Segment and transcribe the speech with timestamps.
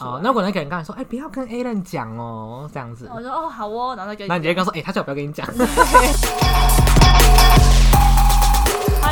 [0.00, 3.08] 哦，那我能给人刚才说，哎、不要跟 A 人讲哦，这样子。
[3.14, 5.46] 我说哦好哦，然后再跟那你直接跟他说，哎、他叫我不要跟你讲。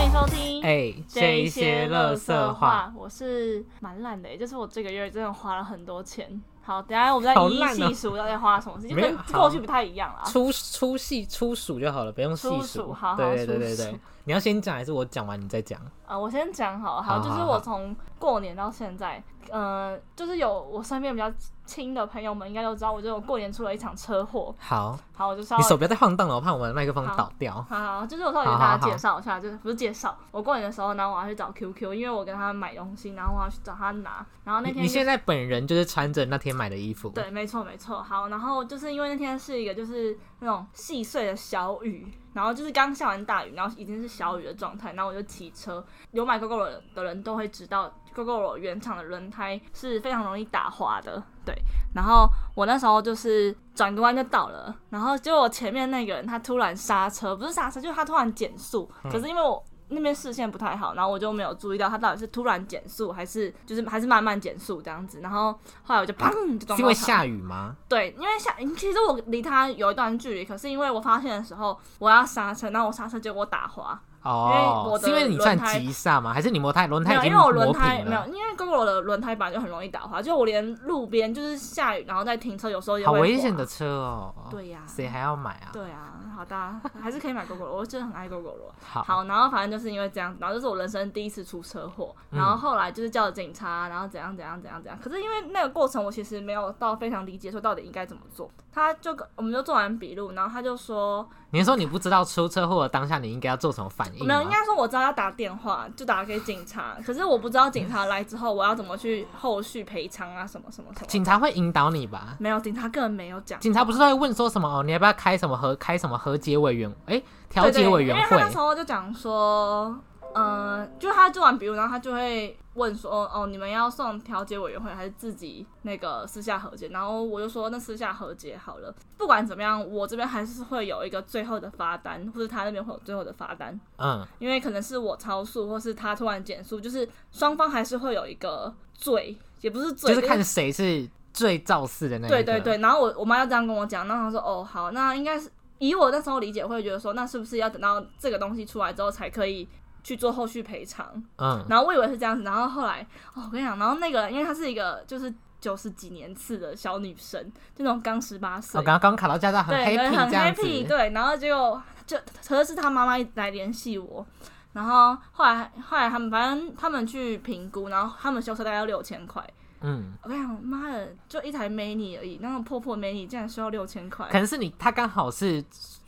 [0.02, 6.42] 欢迎收听哎、这一些乐色话，，我是蛮烂的耶，就是我这个月真的花了很多钱。
[6.60, 10.22] 好，等一下我们再一细数到底花了什么事就，跟过去不太一样了。
[10.24, 12.92] 粗粗细粗数就好了，不用细数数。
[12.92, 15.80] 好好对对对对对，你要先讲还是我讲完你再讲？
[16.04, 21.32] 啊，我先讲好了，好，就是我从过年到现在，呃，就是有我身边比较
[21.72, 24.54] 亲的朋友们应该都知道，我就有过年出了一场车祸。
[24.58, 27.54] 好，好，我就稍微你手不要再晃荡了，我怕我们的麦克风倒掉。
[27.68, 38.02] 好好，就是我稍微给大家介绍一下，就是不是介绍，我过年的时候，然后我要去找 QQ，因为我跟他买东西，然后我要去找他拿，然后那天你现在本人就是穿着那天买的衣服，对，没错没错。
[38.02, 45.84] 好，然后就是因为那天是一个就是那种细碎的小雨，然后就是刚下完大雨，然后已经是小雨的状态，然后我就骑车。
[46.12, 51.22] 有买 GoGo 的人都会知道，GoGo 原厂的轮胎是非常容易打滑的。
[51.44, 51.54] 对，
[51.94, 59.62] 然后我那时候就是转个弯就到了，然后结果我前面那个人他突然刹车，不是刹车，就是他突然减速，可是因为我。
[59.92, 65.20] 那边视线不太好，然后我就没有注意到他到底是突然减速，还是就是还是慢慢减速这样子。
[65.20, 65.52] 然后
[65.84, 67.76] 后来我就砰就撞到他是因为下雨吗？
[67.88, 76.32] 对，因为下其实我离他有一段距离，可是因为我发现的时候我要刹车，然后我刹车结果打滑，哦我，的是因为你算轮胎急刹吗？
[76.32, 78.28] 还是你轮胎轮没有，胎已经因为我轮磨胎没有，了？
[78.28, 83.66] 因为 GoGo 的轮胎本来就很容易打滑，就我连路边就是下雨然后在停车，有时候也好会滑危险的。
[83.66, 84.34] 车哦。
[84.50, 85.70] 对呀谁还要买啊？
[85.72, 88.60] 对啊，好大家还是可以买 GoGo 的，我真的很爱 GoGo 的。
[88.82, 94.98] 好，好，然后反正就是因为这样，然后这是我人生第一次出车祸，嗯然后后来就是叫了警察，然后怎样怎样怎样怎样。
[95.02, 104.26] 可是因为那个过程我其实没有到非常理解说到底应该怎么做，他就跟我们就做完笔录，然后他就说你说你不知道出车祸的当下你应该要做什么反应？
[104.26, 111.06] 没有，应该说我知道要打电话，就打给警察，可是我不知道警察来之后我要怎么去后续赔偿啊什么什么什么。
[111.06, 112.36] 警察会引导你吧？
[112.38, 113.60] 没有，警察根本没有讲。
[113.60, 119.94] 警察不是都会问说什么哦，你要不要开什么和开什么和解委员哎调解委员会因为他那时候就讲说，
[120.34, 126.88] 呃，就他做完笔录，然后他就会问说，哦，你们要送调解委员会还是自己那个私下和解？
[126.88, 128.94] 然后我就说，那私下和解好了。
[129.18, 142.34] 不管怎么样，我这边还是会有一个最后的罚单，或者他那边会有最后的罚单，嗯，因为可能是我超速，或是他突然减速，就是双方还是会有一个罪，也不是罪，就是看谁是最肇事的那个。
[142.34, 149.68] 对对对，然后我我妈要这样跟我讲，然后她说哦好，那应该是以我那时候理解，会觉得说那是不是要等到这个东西出来之后才可以
[150.02, 151.22] 去做后续赔偿？
[151.36, 157.42] 嗯，然后我以为是这样子，然后后来哦我跟你讲，然后那个人因为她是一个就是九十几年次的小女生，
[157.74, 164.26] 就那种刚十八岁我，刚刚考到驾照很对，happy 很 happy，对，然后结果就可能是他妈妈一直来联系我，
[164.72, 169.42] 然后后来后来他们反正他们去评估，然后他们修车大概要六千块。
[169.82, 174.34] 嗯，我跟你讲，妈的，就一台美女而已，那种破破美女竟然需要六千块可。
[174.34, 175.64] 能是你它刚好是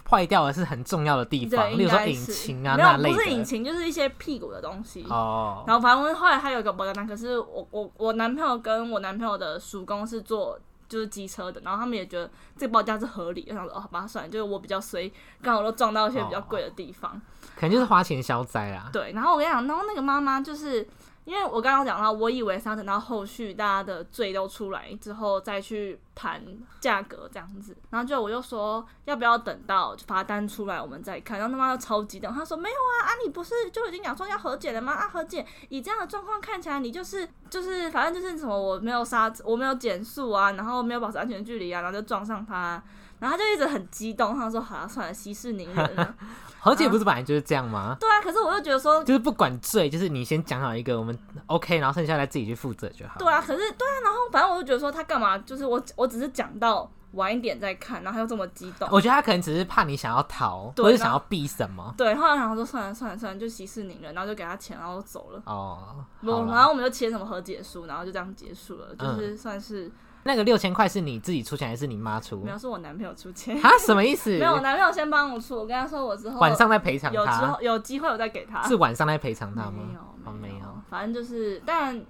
[0.08, 3.16] 坏掉的是很重要的地方，对，例如说引擎啊没有，那类的。
[3.16, 5.04] 不是引擎，就是一些屁股的东西。
[5.08, 10.58] 哦，然后反正后来还有一个保单，可是我我我男朋友跟我男朋友的叔公是做
[10.88, 15.10] 就是机车的，然后他们也觉得这个报价是合理的，我想说哦，好吧，算了，就是我比较衰，
[15.42, 17.20] 刚好都撞到一些比较贵的地方。
[17.56, 18.90] 可能就是花钱消灾啦。
[18.92, 20.86] 对，然后我跟你讲，然后那个妈妈就是
[21.24, 26.42] 因为我刚刚讲到，我以为是要等到后续大家的罪都出来之后再去谈
[26.80, 34.92] 价格这样子，然后就我就说要不要等到罚单出来我们再看，然后他妈就超激动，他说没有啊，啊你不是就已经讲说要和解了吗？
[34.92, 42.82] 啊和解，以这样的状况看起来你就是就是反正就是什么我没有刹我没有减速啊，然后没有保持安全距离啊，然后就撞上他。
[43.18, 46.14] 然后他就一直很激动，他说：“好了，算了，息事宁人了。
[46.60, 47.96] 和解不是本来就是这样吗？
[48.00, 51.16] 对啊，可是我又觉得说，就是不管罪，就是你先讲好一个，我们
[51.46, 53.16] OK，然后剩下来自己去负责就好。
[53.18, 58.88] 对啊，可是对啊，然后反正我就觉得说他干嘛，就是我我只是讲到晚一点再看，然后他又这么激动。
[58.90, 61.94] 我觉得他可能只是怕你想要逃，或者想要避什么。
[61.98, 65.42] 对，后来想说算了算了算了，就息事宁人，然后就给他钱，然后走了。
[65.44, 69.92] 哦，然后我们就签什么和解书，然后就这样结束了，嗯就是算是、
[70.24, 72.50] 那个六千块是你自己出钱还是你妈出没？
[72.50, 74.30] 有是我男朋友出钱，啊，什么意思？
[74.38, 78.62] 没有我男朋友先帮我出，我跟他说我之后晚上再赔偿他有之后，有机会我再给他。
[78.62, 79.72] 是晚上再赔偿他吗？
[79.76, 80.64] 没有哦，没有。
[80.88, 82.04] 反正就是，但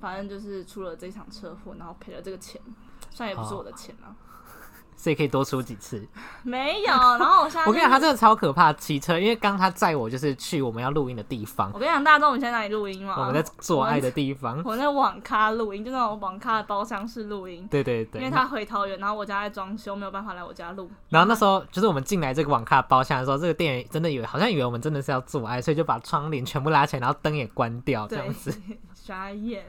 [0.00, 2.60] 反正就是出了这场车祸，然后赔了这个钱，
[3.10, 4.16] 算也不是我的钱啊，
[5.00, 6.06] 所以可以多出几次。
[6.44, 6.88] 没有。
[6.88, 13.14] 然后我现在、我跟你讲，他真的超可怕，骑车，因为刚他载我就是去我们要录音的地方我，跟你讲，大家知道我们现在哪里录音吗？
[13.18, 14.60] 我们在做爱的地方。
[14.62, 17.66] 我 在网咖录音，就那种网咖的包厢式录音。
[17.70, 20.90] 对对对，因为他回桃园，然后我家在装修，没有办法来我家录。
[21.08, 28.60] 然后那时候就是我们进来这个网咖包厢的时候，这个店员真的以为好像以为我们真的是要做爱，所以就把窗帘全部拉起来，然后灯也关掉这样对子。，
[28.92, 29.64] 傻眼。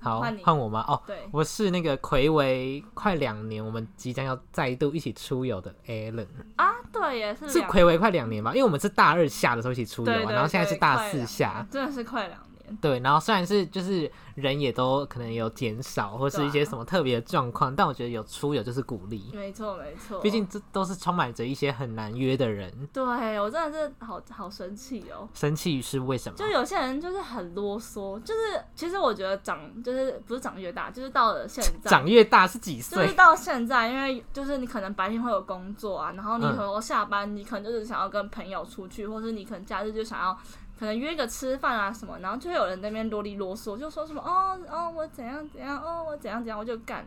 [0.00, 0.84] 好换我吗？
[0.86, 6.26] 哦，对，我是那个魁违快两年，我们即将要再度一起出游的 Alan，
[6.56, 8.52] 啊，对，也是两是魁违快两年吧？
[8.52, 12.55] 因为我们是大二下的时候一起出游、啊，对对然后现在是大四下，真的是快两年。
[12.80, 22.72] 对，然后虽然是就是人也都可能有减少，或是一些什么特别的状况，但我觉得有出游就是鼓励，没错没错，毕竟这都是充满着一些很难约的人。
[22.92, 25.28] 对我真的是好好生气哦。
[25.34, 26.36] 生气是为什么？
[26.36, 33.04] 就有些人就是很啰嗦，就是其实我觉得长就是不是长越大，就是到了现在，长越大是几岁？
[33.04, 40.36] 就是到现在，因为就是你可能白天会有工作啊，然后你嗯可能下班，你可能就是想要跟朋友出去，或是你可能假日就想要
[40.78, 47.06] 可能约个吃饭啊什么，然后就会有人在那边啰里啰嗦，就说什么哦哦我怎样怎样哦我怎样怎样，我就干，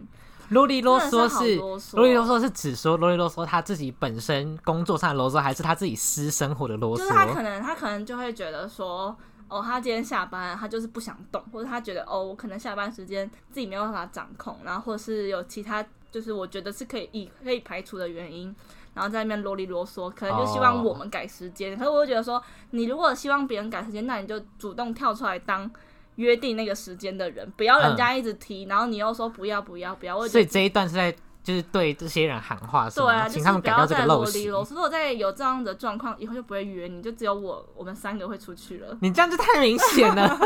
[0.50, 1.56] 啰里啰嗦是
[1.96, 7.42] 啰里啰嗦是指说啰里啰嗦他自己本身工作上的啰嗦，还是他自己私生活的啰嗦就是他可？
[7.42, 9.16] 能他可能就会觉得说。
[9.52, 18.56] 哦，他今天下班，他就是不想动，或者他觉得哦，我可能下班时间自己没有办法掌控，然后或是有其他，就是我觉得是可以以可以排除的原因，
[19.00, 21.78] 然后在那边啰里啰嗦，可能就希望我们改时间。
[21.78, 25.72] 可是我就觉得说，你如果希望别人改时间，那你就主动跳出来当
[26.16, 32.90] 约定那个时间的人，不要人家一直提，然后你又说不要不要不要，我所以这一段是在就是对这些人喊话？
[32.90, 34.46] 对啊，请他们改掉这个陋习。
[34.46, 38.98] 如果再有这样的状况，以后就不会约你，就只有我我们三个会出去了。
[39.02, 40.38] 你这样就太明显了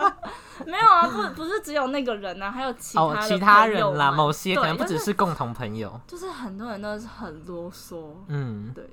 [0.66, 5.98] 没有啊，不不是只有那个人啊，还有其他哦，其他人啦，某些可能不只是共同朋友。
[6.06, 8.08] 就是，就是很多人都是很啰嗦。
[8.28, 8.84] 嗯，对，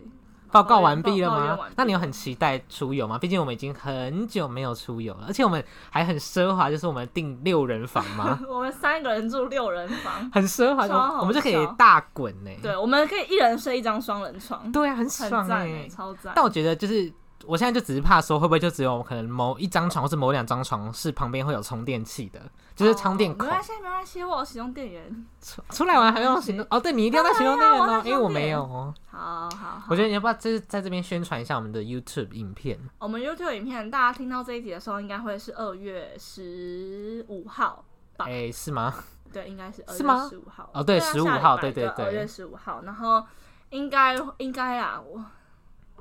[0.58, 1.60] 报告完毕了吗？
[1.76, 3.18] 那你有很期待出游吗？
[3.18, 8.40] 毕竟我们已经很久没有出游了，而且我们还很奢华，就是我们订六人房吗？
[8.50, 12.50] 我们三个人住六人房，很奢华，我们就可以大滚呢。
[12.62, 15.90] 对，我们可以一人睡一张双人床，对啊，很很爽赞哎欸，。
[15.90, 16.34] 超赞。
[16.36, 17.14] 但我觉得就是。
[17.46, 22.42] 我现在就只是怕说会不会就只有可能某一张床或是某两张床是旁边会有充电器的，
[22.76, 23.46] 就是充电口。
[23.46, 25.26] 哦没关系，没关系，我有使用电源。
[25.42, 26.80] 出出来玩还用行动哦？
[26.80, 28.94] 对你一定要带行动电源哦，因为我没有哦。
[29.10, 32.80] 好好好，我觉得你要不要就是在这边宣传一下我们的 YouTube 影片？
[33.00, 37.86] 我们 YouTube 影片，大家听到这一集的时候，应该会是二月十五号
[38.18, 38.26] 吧？
[38.26, 38.94] 哎、是吗？
[39.32, 40.70] 对，应该是二月十五号。
[40.74, 43.24] 哦对啊15下礼拜号对对对二月十五号，然后
[43.70, 45.24] 应该应该啊，我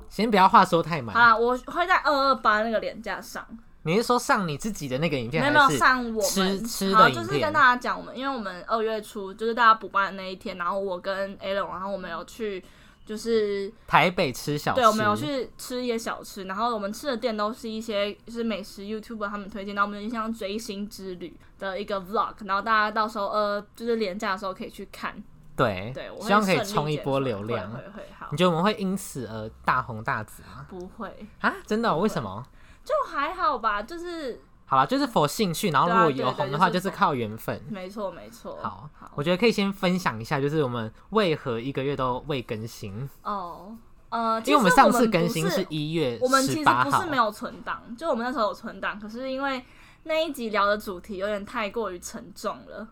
[0.09, 1.15] 先不要话说太好满。
[1.15, 3.45] 啦，我会在二二八那个连假上，
[3.83, 12.63] 你是说上你自己的那个影片，没有没有上我们吃的好，就是跟大家讲，我们因为我们二月初就是大家补班的那一天，然后我跟 a l n 然后我们有去
[13.05, 14.81] 就是台北吃小吃？
[14.81, 25.23] 对，我们有去吃一些小吃，然后我们吃的店都是一些就是美食 YouTuber 他们推荐，然后我们有点像追星之旅的一个 Vlog，然后大家到时候呃就是廉价的时候可以去看，
[25.57, 27.77] 对，对，我希望可以冲一波流量会。
[27.79, 30.65] 会会好你，觉得我们会因此而大红大紫吗？
[30.69, 32.45] 不会，啊，真的哦、为什么？
[32.85, 37.61] 就还好吧，就是好了，就是否兴趣，然后如果有红的话，就就是是靠缘分。
[37.69, 38.57] 没错没错。
[38.61, 43.75] 好好我觉得可以先分享一下，就是我们为何一个月都未更新，哦，
[44.09, 49.65] 呃，因为我们上次更新是一月我们其实不是没，有存档，就我们那时候有存档，可是因为
[50.03, 52.87] 那一集聊的主题有点太过于沉重了，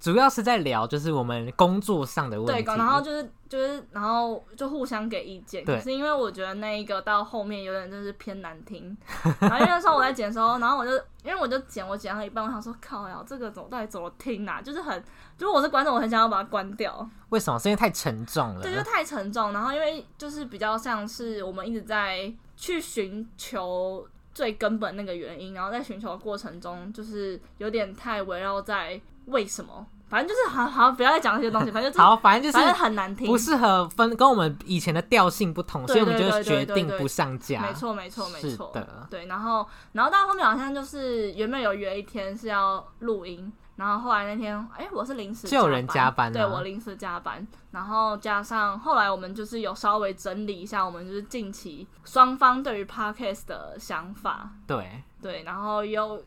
[0.00, 8.96] 主要是在聊就是我们工作上的问题对，然后就是就是然后就互相给意见，对可是因为我觉得那一个到后面有点就是偏难听，
[9.40, 10.92] 然后因为那时候我在剪的时候，然后我就
[11.22, 14.62] 因为我就剪我剪到一半，我想说靠呀，这个怎么到底怎么听啊？
[14.62, 15.04] 就是很，
[15.38, 17.58] 如果我是观众，我很想要把它关掉，为什么？
[17.58, 18.62] 是因为太沉重了。
[18.62, 19.52] 对，就太沉重。
[19.52, 37.60] 然后因为就是比较像是我们一直在去寻求最根本那个原因，然后在寻求的过程中，就是有点太围绕在为什么，反正就是好好不要再讲那些东西， 反正就是好，反正就是很难听，不适合分，跟我们以前的调性不同，所以我们就决定不上架。
[37.62, 38.70] 没错，没错，没错。
[38.74, 39.06] 的。
[39.08, 46.32] 对，然后，然后到后面好像就是原本有约一天是要录音，然后后来那天，哎、我是临时就有人加班啊。
[46.32, 56.22] 对我临时加班，然后加上后来我们就是有稍微整理一下，我们就是近期双方对于 podcast 的想法，对，对，然后有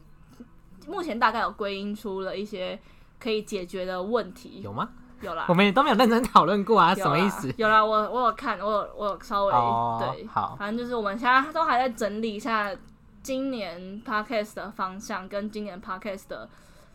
[0.87, 2.79] 目前大概有归因出了一些
[3.19, 4.89] 可以解决的问题，有吗？
[5.21, 5.53] 有啦我。
[5.53, 7.53] 们也都没有认真讨论过啊，什么意思？
[7.57, 12.75] 有啦，我我有看，我有我有稍微、哦对，好反正就是我们现在都还在整理一下
[13.21, 16.49] 今年 podcast 的方向，跟今年 podcast 的，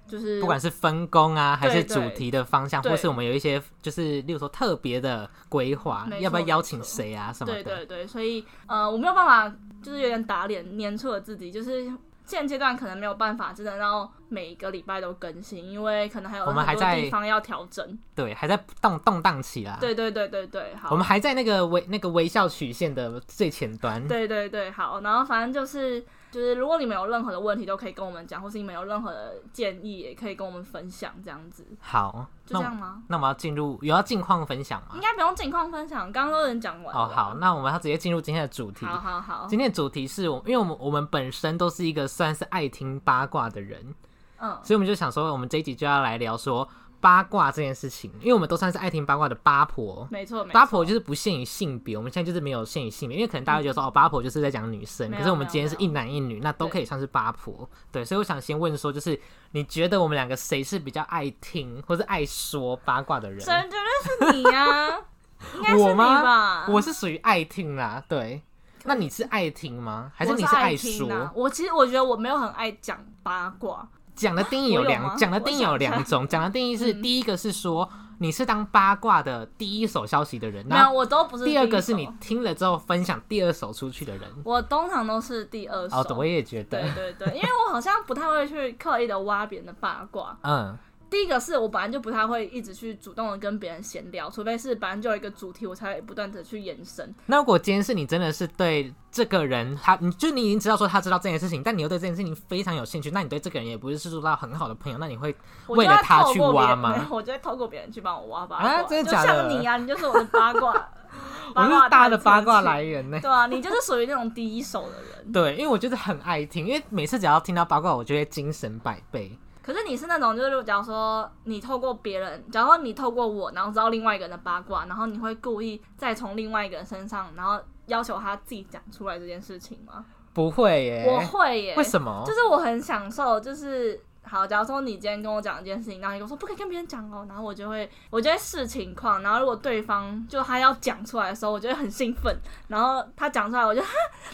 [0.07, 7.63] 就是不管是分工啊，还是主题的方向，对或是我们有一些就是，例如说特别的规划要不要邀请谁啊什么的？
[7.63, 11.91] 对对对，所以呃，我没有办法，就是有点打脸，黏住了自己，就是。
[12.29, 17.99] 现阶段可能没有办法真的让每个礼拜都更新，因为可能还有我们很多还在地方要调整。
[18.15, 19.79] 对，还在动动荡期啦。
[19.81, 20.91] 对对对对对，好。
[20.91, 24.07] 我们还在那个微那个微笑曲线的最前端。
[24.07, 33.03] 对对对，好，然后反正就是就是如果你们有任何的问题，都可以跟我们讲，或是你们有任何的建议，也可以跟我们分享，这样子，好，就这样吗？
[33.09, 35.01] 那我们要进入有要近况分享吗应？
[35.01, 37.03] 该不用近况分享，刚刚都已经讲完了。
[37.03, 38.85] 哦，好，那我们要直接进入今天的主题。
[38.85, 43.95] 好好好，今天的主题是我，因为我们我们本身都是一个算是爱听八卦的人，
[44.39, 46.69] 嗯，所以我们就想说，我们这一集就要来聊说
[47.01, 50.07] 八卦这件事情，因为我们都算是爱听八卦的八婆。
[50.11, 57.69] 没错，没错八婆就是不限于性别，我们现在就是没有限于性别，因为可能大家觉得说哦，八婆就是在讲女生，可是我们今天是一男一女，那都可以算是八婆。
[57.93, 59.19] 对，所以我想先问说，就是
[59.53, 63.41] 你觉得我们两个谁是比较爱听或是爱说八卦的人？
[63.41, 64.89] 神绝对是你呀、
[65.57, 66.67] 应该是你我吗吧？
[66.69, 68.43] 我是属于爱听啦，对。
[68.85, 70.11] 那你是爱听吗？
[70.15, 71.31] 还是你我是爱说？
[71.35, 73.87] 我其实我觉得我没有很爱讲八卦，
[74.19, 76.27] 讲的定义有两， 讲的定义有两种。
[76.27, 81.45] 讲的定义是，嗯第一个是说你是当八卦的第一手消息的人，没有，我都不是。
[81.45, 84.29] 第二个是你，听了之后分享第二手出去的人。
[84.45, 85.99] 我通常都是第二手。
[85.99, 90.37] 哦，我也觉得对，对对，因为我好像不太会去刻意的挖别人的八卦。
[90.43, 90.77] 嗯，
[91.11, 97.15] 第一个是我本来就不太会一直去主动的跟别人闲聊，除非是本来就有一个主题，我才会不断的去延伸。
[97.27, 105.35] 那如果今天是你真的是对这个人，他你就你已经知道说他知道这件事情，但你又对这件事情非常有兴趣，那你对这个人也不是做到很好的朋友，那你会
[105.69, 107.07] 为了他去挖吗？
[107.11, 108.69] 我就会透过别人去帮我挖八卦。
[108.69, 110.73] 啊真的就假的像你啊，你就是我的八卦，
[111.49, 113.19] 我八卦是大的八卦来源呢。
[113.21, 115.33] 对啊，你就是属于那种第一手的人。
[115.33, 119.39] 对，因为我就是很爱听，因为每次只要听到八卦，我就会精神百倍。
[119.69, 130.07] 可是你是那种，就是假如说你透过别人，假如说你透过我，然后知道另外一个人的八卦，然后你会故意再从另外一个人身上，然后要求他自己讲出来这件事情吗？
[130.33, 132.23] 不会耶，我会耶，为什么？
[132.25, 142.37] 就是我很享受，就是好，假如说你今天跟我讲一件事情，然后你跟我说不可以跟别人讲哦，然后我就会我就会视情况，然后如果对方就他要讲出来的时候，我就会很兴奋，
[142.69, 143.89] 然后他讲出来，我就哈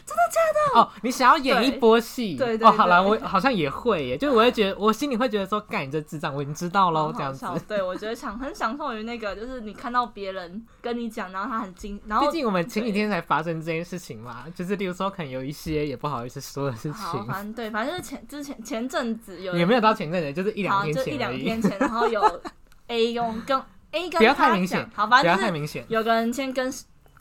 [0.04, 0.40] 真的假
[0.74, 2.36] 的哦，你想要演一波戏？
[2.36, 7.46] 对对对哦，好了，我好像也会耶，就是我会觉得，我心里会觉得说，干你这智障，我已经知道喽，这样子。
[7.68, 22.40] 对，我觉得享很享受于那个，就是你看到别人跟你讲，然后他很惊，然后毕竟我们前几天才发生这件事情嘛，就是例如说，可能有一些也不好意思说的事好，情，反正对，反正就是前之前前阵子有人也没有到前阵子，就是一两好，天就一两天前， 然后有
[22.88, 23.56] A 用跟
[23.92, 26.72] A 跟不要太他明显讲好，不要反正就是太明显，有个人先跟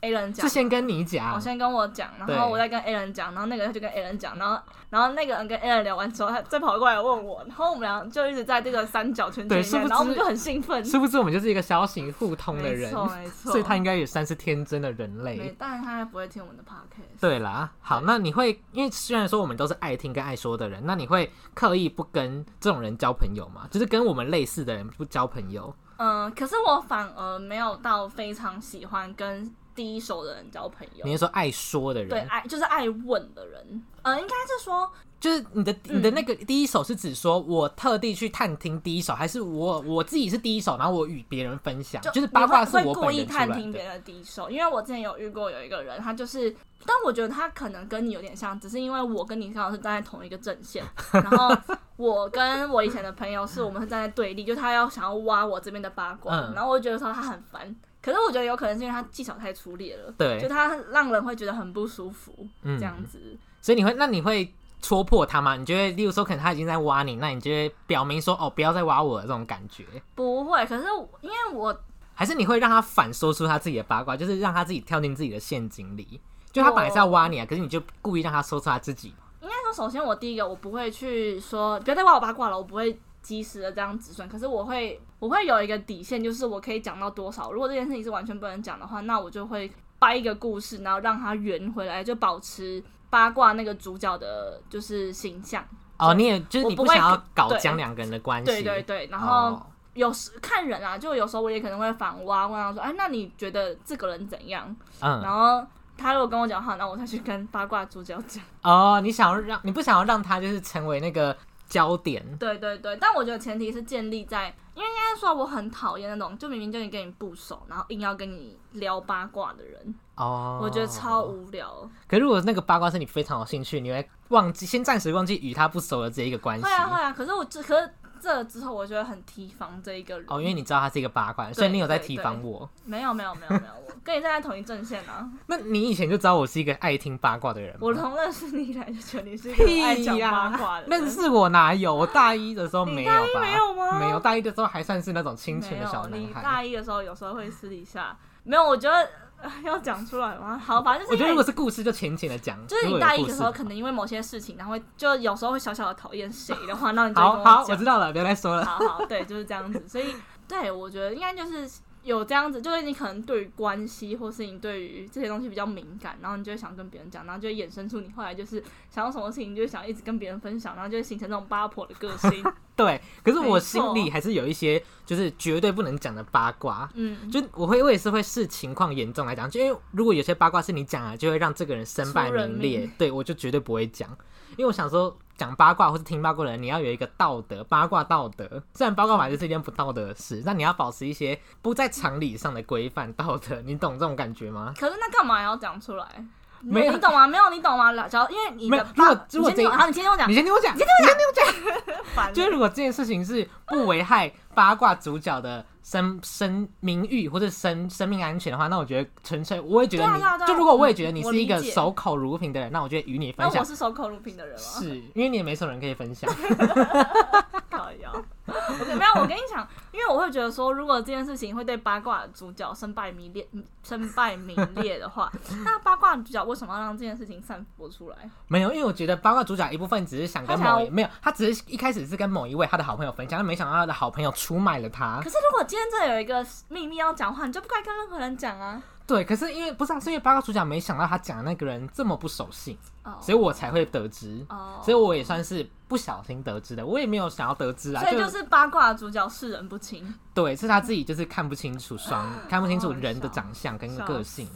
[0.04, 10.84] A 人讲是，先跟你讲我，先跟我讲，然后我再跟 A 人讲，然后那个人就跟 A 人讲，然后然后那个人跟 A 人聊完之后，他再跑过来问我，然后我们俩就一直在这个三角圈圈里面，然后我们就很兴奋。
[10.84, 15.56] 殊不知我们就是一个消息互通的人没，错没错，所以他应该也算是天真的人没类。
[15.58, 17.20] 当然他还不会听我们的 podcast。
[17.20, 23.66] 对啦，好，那你会因为虽然说我们都是爱听跟爱说的人，那你会刻意不跟这种人交朋友吗？
[23.70, 25.74] 就是跟我们类似的人不交朋友？
[25.96, 31.12] 嗯，可是我反而没有到非常喜欢跟第一手的人交朋友你。
[31.12, 34.90] 是说爱说的人对，爱就是爱问的人，呃，应该是说，
[35.20, 42.00] 就是你的你的那个第一手是指说我特地去探听第一手，还是我我自己是第一手，然后我与别人分享？
[42.02, 43.52] 就就是八卦是我本人出来的。
[43.52, 46.50] 探听别人的第一手，因为我之前有遇过有一个人，他就是，
[46.84, 51.56] 但我觉得他可能跟你有点像，只是因为我跟你刚好是站在同一个阵线， 然后
[51.96, 57.74] 我跟我以前的朋友是我们是站在对立，就他要想要挖我这边的八卦，嗯然后我就觉得说他很烦。
[58.04, 63.18] 可是我觉得有可能是因为他技巧太粗劣了，对就他让人会觉得很不舒服，嗯这样子。
[63.62, 65.56] 所以你会，那你会戳破他吗？
[65.56, 70.84] 你觉得，例如说，可能他已经在挖你，那你就会表明说，哦，不要再挖我了这种感觉，不会，可是
[71.22, 71.74] 因为我
[72.12, 76.20] 还是你会让他反说出他自己的八卦，就是让他自己跳进自己的陷阱里？
[76.52, 79.14] 就他本来是要挖你啊，可是你就故意让他说出他自己。
[79.40, 84.28] 应该说，首先我第一个我不会去说不要再挖我八卦了，我不会及时的这样止损。
[84.28, 87.50] 可是我会我会有一个底线，就是我可以讲到多少。
[87.50, 95.64] 如果这件事情是完全不能讲的话，那我就会掰一个故事，然后让它圆回来，就保持八卦那个主角的就是形象。
[95.98, 99.32] 哦，你也就是你不想要搞对僵两个人的关系，对对对，然后。
[99.32, 104.66] 哦有时看人啊，就有时候我也可能会反挖，问他说：“哎，那你觉得这个人怎样？”
[104.98, 105.66] 嗯然嗯，后
[105.96, 108.42] 他如果跟我讲话，那我再去跟八卦主角讲。
[108.62, 111.36] 哦，你想要让你不想要让他就是成为那个
[111.68, 121.88] 焦点，对对对，但我觉得前提是建立在，因为应该说我很讨厌那种就明明就已经跟你不熟，然后硬要跟你聊八卦的人，哦，我觉得超无聊。
[122.06, 126.64] 可如果那个八卦是你非常有兴趣，你会忘记先暂时忘记与他不熟的这一个关系。
[126.64, 126.72] 会。
[126.72, 127.90] 啊会啊，可是我只可是
[128.24, 130.24] 这之后，我就会很提防这一个人。
[130.28, 132.68] 哦，因为你知道他是一个八卦，所以你有在提防我。
[132.86, 135.28] 没有没有没有没有，我跟你站在同一阵线啊。
[135.46, 137.80] 那你以前就知道我是一个爱听八卦的人吗？
[137.82, 141.00] 我从认识你以来就觉得你是一个爱讲八卦的人。
[141.00, 141.94] 认识我哪有？
[141.94, 143.40] 我大一的时候没有吧？
[143.40, 143.98] 没有吗？
[144.00, 146.42] 没有，大一的时候还算是那种清纯，的小男孩你孩。
[146.42, 149.06] 大一的时候有时候会私底下没有，我觉得
[149.64, 150.56] 要讲出来吗？
[150.58, 158.64] 好，反正就是我觉得如果是故事就浅浅的讲，就是你大一的时候，可能因为某些事情，然后会就有时候会小小的讨厌谁的话，那你就好好，我知道了，不要再说了。
[158.64, 159.82] 好好，对，就是这样子。
[159.86, 160.14] 所以，
[160.48, 161.68] 对我觉得应该就是
[162.04, 172.44] 有这样子，就是你可能对于关系或是你对于这些东西比较敏感，然后你就会想跟别人讲，然后就会衍生出你后来就是想要什么事情，你就想一直跟别人分享，然后就会形成那种八婆的个性。
[172.76, 176.90] 对，可是我心里还是有一些就是绝对不能讲的八卦。
[176.94, 184.10] 嗯，就我会，我也是会视情况严重来讲，就因为如果有些八卦是你讲了，就会让这个人身败名裂命，对我就绝对不会讲，
[184.56, 188.62] 因为我想说讲八卦或是听八卦的人，你要有一个道德，八卦道德。
[188.74, 194.74] 虽然八卦本来就是一件不道德的事，但你要保持一些不在常理上的规范道德，你懂这种感觉吗？
[194.78, 196.24] 可是那干嘛要讲出来？
[196.64, 197.26] 你没有你懂吗？
[197.26, 197.92] 没有，你懂吗？
[198.08, 200.94] 只要因为你的如果爸，如果这好你先听我，讲，你先听我讲你，先听
[201.26, 214.62] 我讲， 烦就是如果这件事情是不危害八卦主角的生 生名誉或者生生命安全的话，那我觉得纯粹我也觉得你，就如果我也觉得你是一个守口如瓶的人，那我觉得与你分享那我是守口如瓶的人吗？
[214.64, 216.30] 是因为你也没什么人可以分享。
[217.70, 218.12] 靠腰。
[218.46, 223.46] OK，没有，我跟你讲，因为我会觉得说，如果这件事情会对八卦的主角身败名裂、
[223.84, 225.30] 身败名裂的话，
[225.64, 228.16] 那八卦主角为什么要让这件事情散播出来？
[228.48, 235.30] 没有，因为我觉得八卦主角一部分只是想跟某一没有，他只是一开始是跟某一位他的好朋友分享，但没想到他的好朋友出卖了他可。
[235.30, 238.82] 是如果今天这有一个秘密要讲的话，你就不该跟任何人讲啊。
[239.06, 244.44] 对，可是因为不是、啊，是因为八卦主角没想到他讲的那个人这么不守信，哦所以我才会得知。
[244.48, 248.00] 哦，所以我也算是不小心得知的，我也没有想要得知啊。
[248.00, 250.14] 所以就是八卦的主角视人不清。
[250.32, 254.48] 对，是他自己就是看不清楚双，看不清楚人的长相跟个性。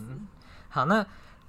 [0.71, 1.05] 好，那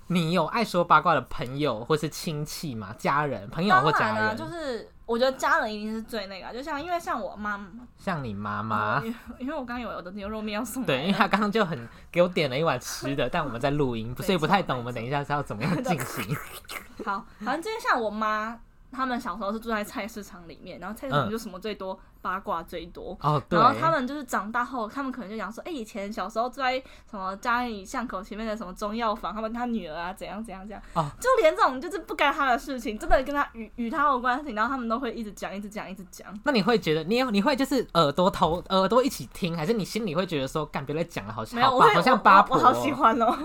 [0.08, 2.94] 你有爱说八卦的朋友或是亲戚吗？
[2.98, 4.36] 家人、朋友或家人？
[4.36, 7.60] 就是我觉得家人一定是最那个啊，就像因为像我妈
[7.98, 16.38] 像你妈妈哦，因为因为我刚刚有我的牛肉面要送来对，因为了他刚刚就很给我点了一碗吃的，但我们在录音， 所以不太懂我们等一下是要怎么样进行。
[17.04, 18.60] 好，反正就是像我妈，
[18.92, 23.18] 他们小时候是住在菜市场里面，然后菜市场嗯就什么最多，八卦最多。
[23.22, 26.78] 哦，对然，后他们就是长大后，他们可能就讲说，哎、以前小时候住在
[27.10, 36.28] 什么家里巷口前面的什么中药房，他们他女儿啊怎样怎样怎样，哦就连这种就是不该他的事情，真的跟他与与他有关系，然后他们都会一直讲，一直讲，一直讲。
[36.44, 43.38] 那你会觉得你有你会就是耳朵头耳朵一起听，还是你心里会觉得说，干别再讲了，好像没有，我好好像八婆、我，我好喜欢哦。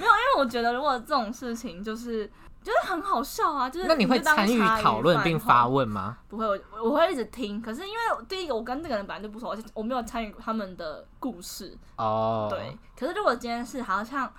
[0.00, 2.30] 没有，因为我觉得如果这种事情就是
[2.62, 6.18] 就是很好笑啊，就是那你会参与讨论并发问吗？
[6.28, 7.60] 不会，我我会一直听。
[7.60, 11.76] 可是因为第一个，我跟这个人本来就不熟，而且我没有参与他们的故事。
[11.96, 14.30] 哦，对，，可是如果今天是好像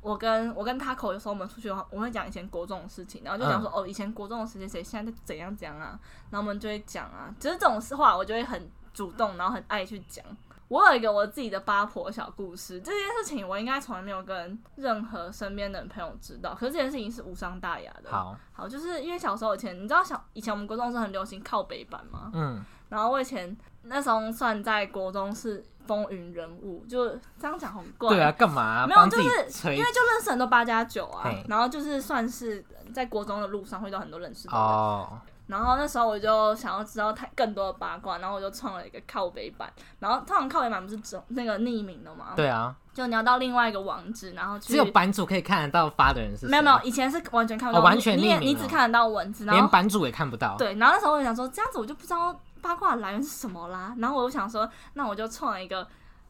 [0.00, 5.98] 我跟我跟他口有时候我们出去的话，我会讲以前国中的事情，然后就讲说、哦，以前国中的谁谁谁现在在怎样怎样啊，
[6.30, 10.24] 然后我们就会讲啊，只是这种话我就会很主动，然后很爱去讲。
[10.70, 18.08] 我有一个我自己的八婆小故事，这件事情我应该从来没有跟任何身边的朋友知道，可是这件事情是无伤大雅的。
[18.08, 22.30] 好，好，就是因为小时候以前，你知道小以前我们国中是很流行靠北版吗？
[22.34, 28.10] 嗯，然后我以前那时候算在国中是风云人物，就这样讲很怪。
[28.10, 29.24] 对啊，干嘛没有，就是
[29.74, 34.62] 因为就认识很多八加九啊，然后就是算是在国中的路上会遇到很多认识的人。
[34.62, 39.70] 哦，然后那时候我就想要知道太更多的八卦，然后我就创了一个靠北版。
[39.98, 50.56] 然后通常靠北版不是只那个匿名的吗？，对啊，就你要到另外一个网址，然后去只有版主可以看得到发的人是谁，没有没有，以前是完全看不到，哦完全你你也匿名哦你只看得到文字，然后连版主也看不到。
[50.56, 53.94] 对，然后那时候我就想说，这样子我就不知道八卦来源是什么啦。
[53.98, 55.86] 然后我就想说，那我就创了一个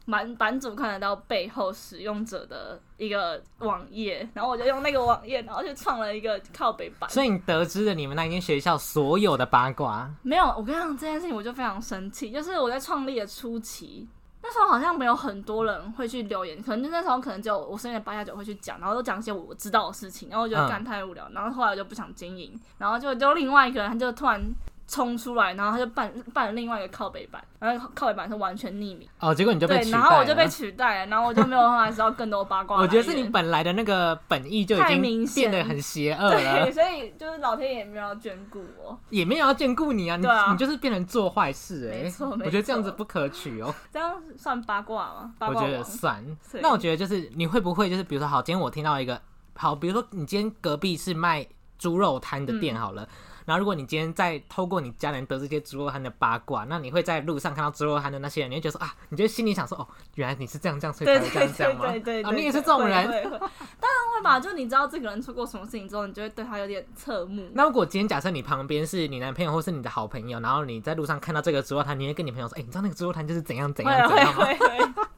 [0.06, 7.08] 版版主看得到背后使用者的一个网页，然后我就用那个网页，然后去创了一个靠北版。
[7.08, 12.30] 所以你得知了你们那间学校所有的八卦，没有，我跟你讲这件事情，我就非常生气。
[12.30, 14.08] 就是我在创立的初期，
[14.42, 24.42] 那时候好像没有很多人会去留言，可能就那时候可能只有我身边的八加九会去讲，然后都讲一些我知道的事情，然后我觉得嗯干太无聊，然后后来我就不想经营，然后就就另外一个人他就突然
[24.90, 32.78] 冲出来，然后他就办办了另外一个靠北版，然后靠北版是完全匿名，哦，结果你就被对，取代然后我就被取代了，然后我就没有办法知道更多八卦。
[32.82, 40.50] 我觉得是你本来的那个本意就已太经变得很邪恶 对，了，所以就是老天也没有要眷顾我，也没有要眷顾你啊，你啊。
[40.50, 45.32] 你就是变成做坏事哎、没错没我觉得这样子不可取哦、这样算八卦吗？
[45.38, 46.24] 八我觉得算。
[46.54, 49.20] 那我觉得就是你会不会就是比如说好，今天我听到一个
[49.54, 51.46] 好，比如说你今天隔壁是卖
[51.78, 52.58] 猪肉摊的嗯。
[52.60, 53.08] 店好了。
[53.50, 59.84] 然后，如果你今天在透过你家人得知这些猪肉摊的八卦，那你会在路上看到猪肉摊的那些人，你会觉得说啊，你就心里想说哦，
[60.14, 61.86] 原来你是这样这样，所以对才会这对样这样吗？
[61.90, 63.04] 对对对，啊，你也是这种人。
[63.10, 64.38] 当然会吧。
[64.38, 67.50] 就你知道这个人出过什么事情之后，你就会对他有点侧目。
[67.54, 74.46] 那如果今天假设你旁边是你男朋友或是你的好朋友，然后你在路上看到这个猪肉摊，你会跟你朋友说，哎、你知道那个猪肉摊就是怎样怎样怎样吗？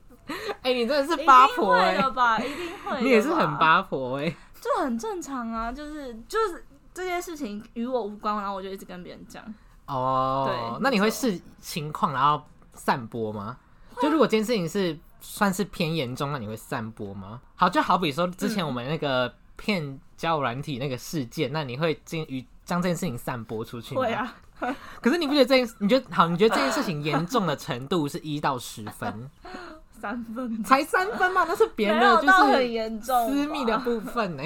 [0.62, 2.38] 哎、你真的是八婆哎、会的吧？
[2.38, 3.02] 一定会。
[3.02, 9.42] 你也是很八婆哎、就很正常啊，就是就是这件事情与我无关，然后我就一直跟别人讲。
[9.86, 13.56] 哦对，那你会视情况然后散播吗？
[14.00, 17.40] 就如果这件事情是算是偏严重，那你会散播吗？
[17.56, 24.02] 好，就好比说之前嗯我们那个骗交友软体那个事件，那你会进与将这件事情散播出去吗？
[24.02, 24.12] 会。
[24.12, 24.34] 啊，
[25.02, 26.26] 可是你不觉得这件，你觉得好？
[26.28, 29.30] 你觉得这件事情严重的程度是一到十分，
[30.00, 31.44] 三分才三分吗？
[31.48, 34.44] 那是别人的就是很是严重，私密的部分呢、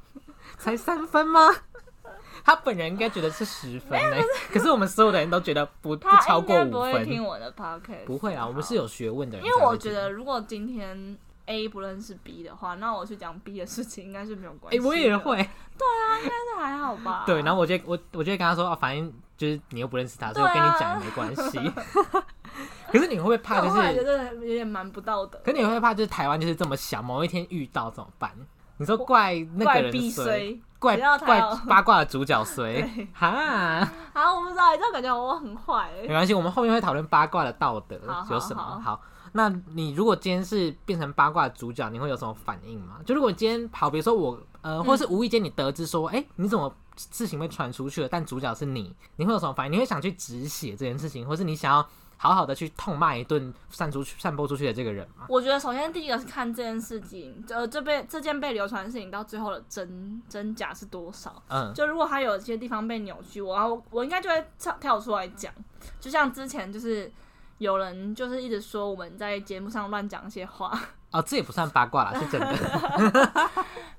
[0.56, 1.40] 才三分吗？
[2.48, 4.16] 他本人应该觉得是十分呢、
[4.50, 7.24] 可是我们所有的人都觉得不不超过五应该不会听分。
[7.24, 9.52] 我的 podcast，不会啊，我们是有，有学问的人因。
[9.52, 14.88] 为我觉得如果今天 A 不认识 B 的话，那我去讲 B 的事情应该是没有关哎、系的。
[14.88, 17.24] 我也会，对啊，应该是还好吧。
[17.28, 21.58] 对，然后我就我我就会跟他说，哦，反正就是你又不认识他，所以我跟你讲也没关系。
[22.90, 25.44] 可是你会不会怕，但我觉就是，得有点蛮不道德的。
[25.44, 28.32] 可你会不会怕，就是台湾就是这么小，某一天遇到怎么办？
[28.78, 30.58] 你说怪那个怪人 B，衰。
[30.78, 36.02] 怪怪八卦的主角衰 对，哈，啊，我不知道，这样感觉我很坏欸。
[36.02, 38.62] 没关系，我们后面会讨论八卦的道德好好有什么。
[38.62, 39.00] 好好，
[39.32, 42.96] 那你如果今天是变成八卦的主角，你会有什么反应吗？
[43.04, 49.72] 就如果今天好，比如说我，呃，或是无意间你得知说，哎、你怎么事情被传出去了，但主角是你，你会有什么反应？
[49.72, 51.84] 你会想去止血这件事情，或是你想要
[52.20, 55.24] 好好的去痛骂一顿散出去、散播出去的这个人吗？
[55.28, 61.40] 我觉得首先第一个是看这件事情，呃，这被这件被流传的事情到最后的真真假是多少。
[61.48, 65.52] 嗯，就如果他有一些地方被扭曲，我我我应该就会跳跳出来讲。
[66.00, 67.10] 就像之前就是
[67.58, 70.76] 有人就是一直说我们在节目上乱讲一些话，
[71.10, 72.46] 哦，这也不算八卦啦，是真的。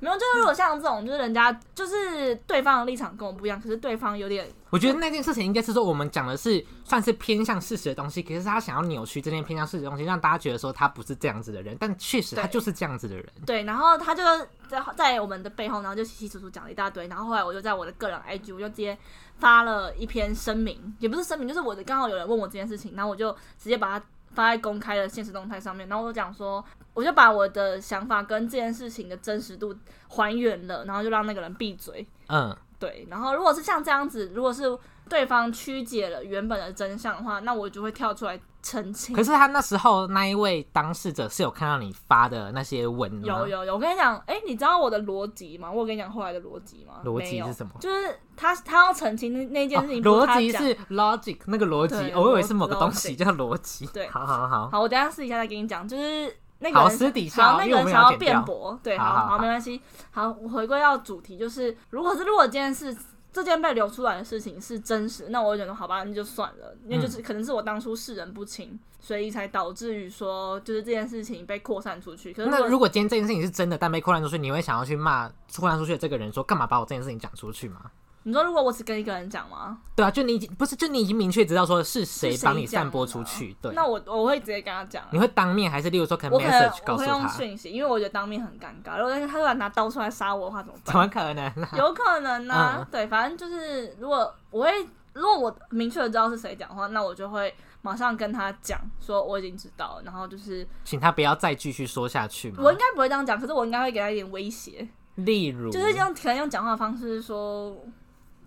[0.01, 13.25] 没有，就是如果像这种，就是人家就是对方的立场跟我不一样，可是对方有点我觉得那件事情应该是说，我们讲的是算是偏向事实的东西，可是他想要扭曲这件偏向事实的东西，让大家觉得说他不是这样子的人，但确实他就是这样子的人。
[13.45, 14.23] 对，然后他就
[14.69, 18.97] 在在我们的背后，然后就稀稀疏疏讲了一大堆，然后后来我就在我的个人 IG 我就直接
[19.39, 24.05] 发了一篇声明，也不是声明，就是我的刚好有人问我这件事情，然后我就直接把它
[24.39, 29.75] 发在公开的现实动态上面，然后我讲说，我就把我的想法跟这件事情的真实度
[30.07, 32.07] 还原了，然后就让那个人闭嘴。
[32.29, 34.63] 嗯，对，然后如果是像这样子，如果是
[35.09, 39.23] 对方曲解了原本的真相的话，那我就会跳出来澄清可。
[39.23, 43.21] 是他那时候那一位当事者是有看到你发的那些文吗？
[43.25, 45.71] 有有有，我跟你讲，哎、你知道我的逻辑吗？
[45.71, 47.01] 我有跟你讲后来的逻辑吗？
[47.03, 47.71] 逻辑是什么？
[47.79, 53.87] 就是他他要澄清那那件哦事情逻辑是 logic 那个逻辑，对我以为是某个东西叫逻辑。
[53.87, 59.81] 对好好好，好，我等下试一下再跟你讲，就是那个人好私底下因为想要辩驳，对，好好好好没关系。
[60.11, 62.95] 好，我回归到主题，就是如果是如果这件事。
[63.31, 72.33] 这件被流出来的事情是真实，那我就觉得好吧，那就算了，因为就是可能是我当初视人不清，所以才导致于说就是这件事情被扩散出去。
[72.33, 77.91] 可是那如果今天这件事情是真的，但被扩散出去，你会想要去骂扩散出去的这个人说干嘛把我这件事情讲出去吗？
[78.23, 79.79] 你说如果我只跟一个人讲吗？
[79.95, 83.73] 对啊，就你已经不是，就你已经明确知道说是谁帮你散播出去，对。
[83.73, 87.27] 那我我会直接跟他讲啊，你会当面还是例如说可能我可能我会用？
[87.29, 88.97] 讯息，因为我觉得当面很尴尬。
[88.97, 90.95] 如果他突然拿刀出来杀我的话，怎么办怎？
[90.99, 91.69] 么可能、啊？
[91.77, 102.57] 有可能呢、嗯对，反正就是如果我会，如果我明确的知道是谁讲的话，那我就会马上跟他讲说我已经知道了，然后就是请他不要再继续说下去嘛？
[102.63, 107.75] 我应该不会这样讲，可是我应该会给他一点威胁，例如，就是用可能用讲话的方式说。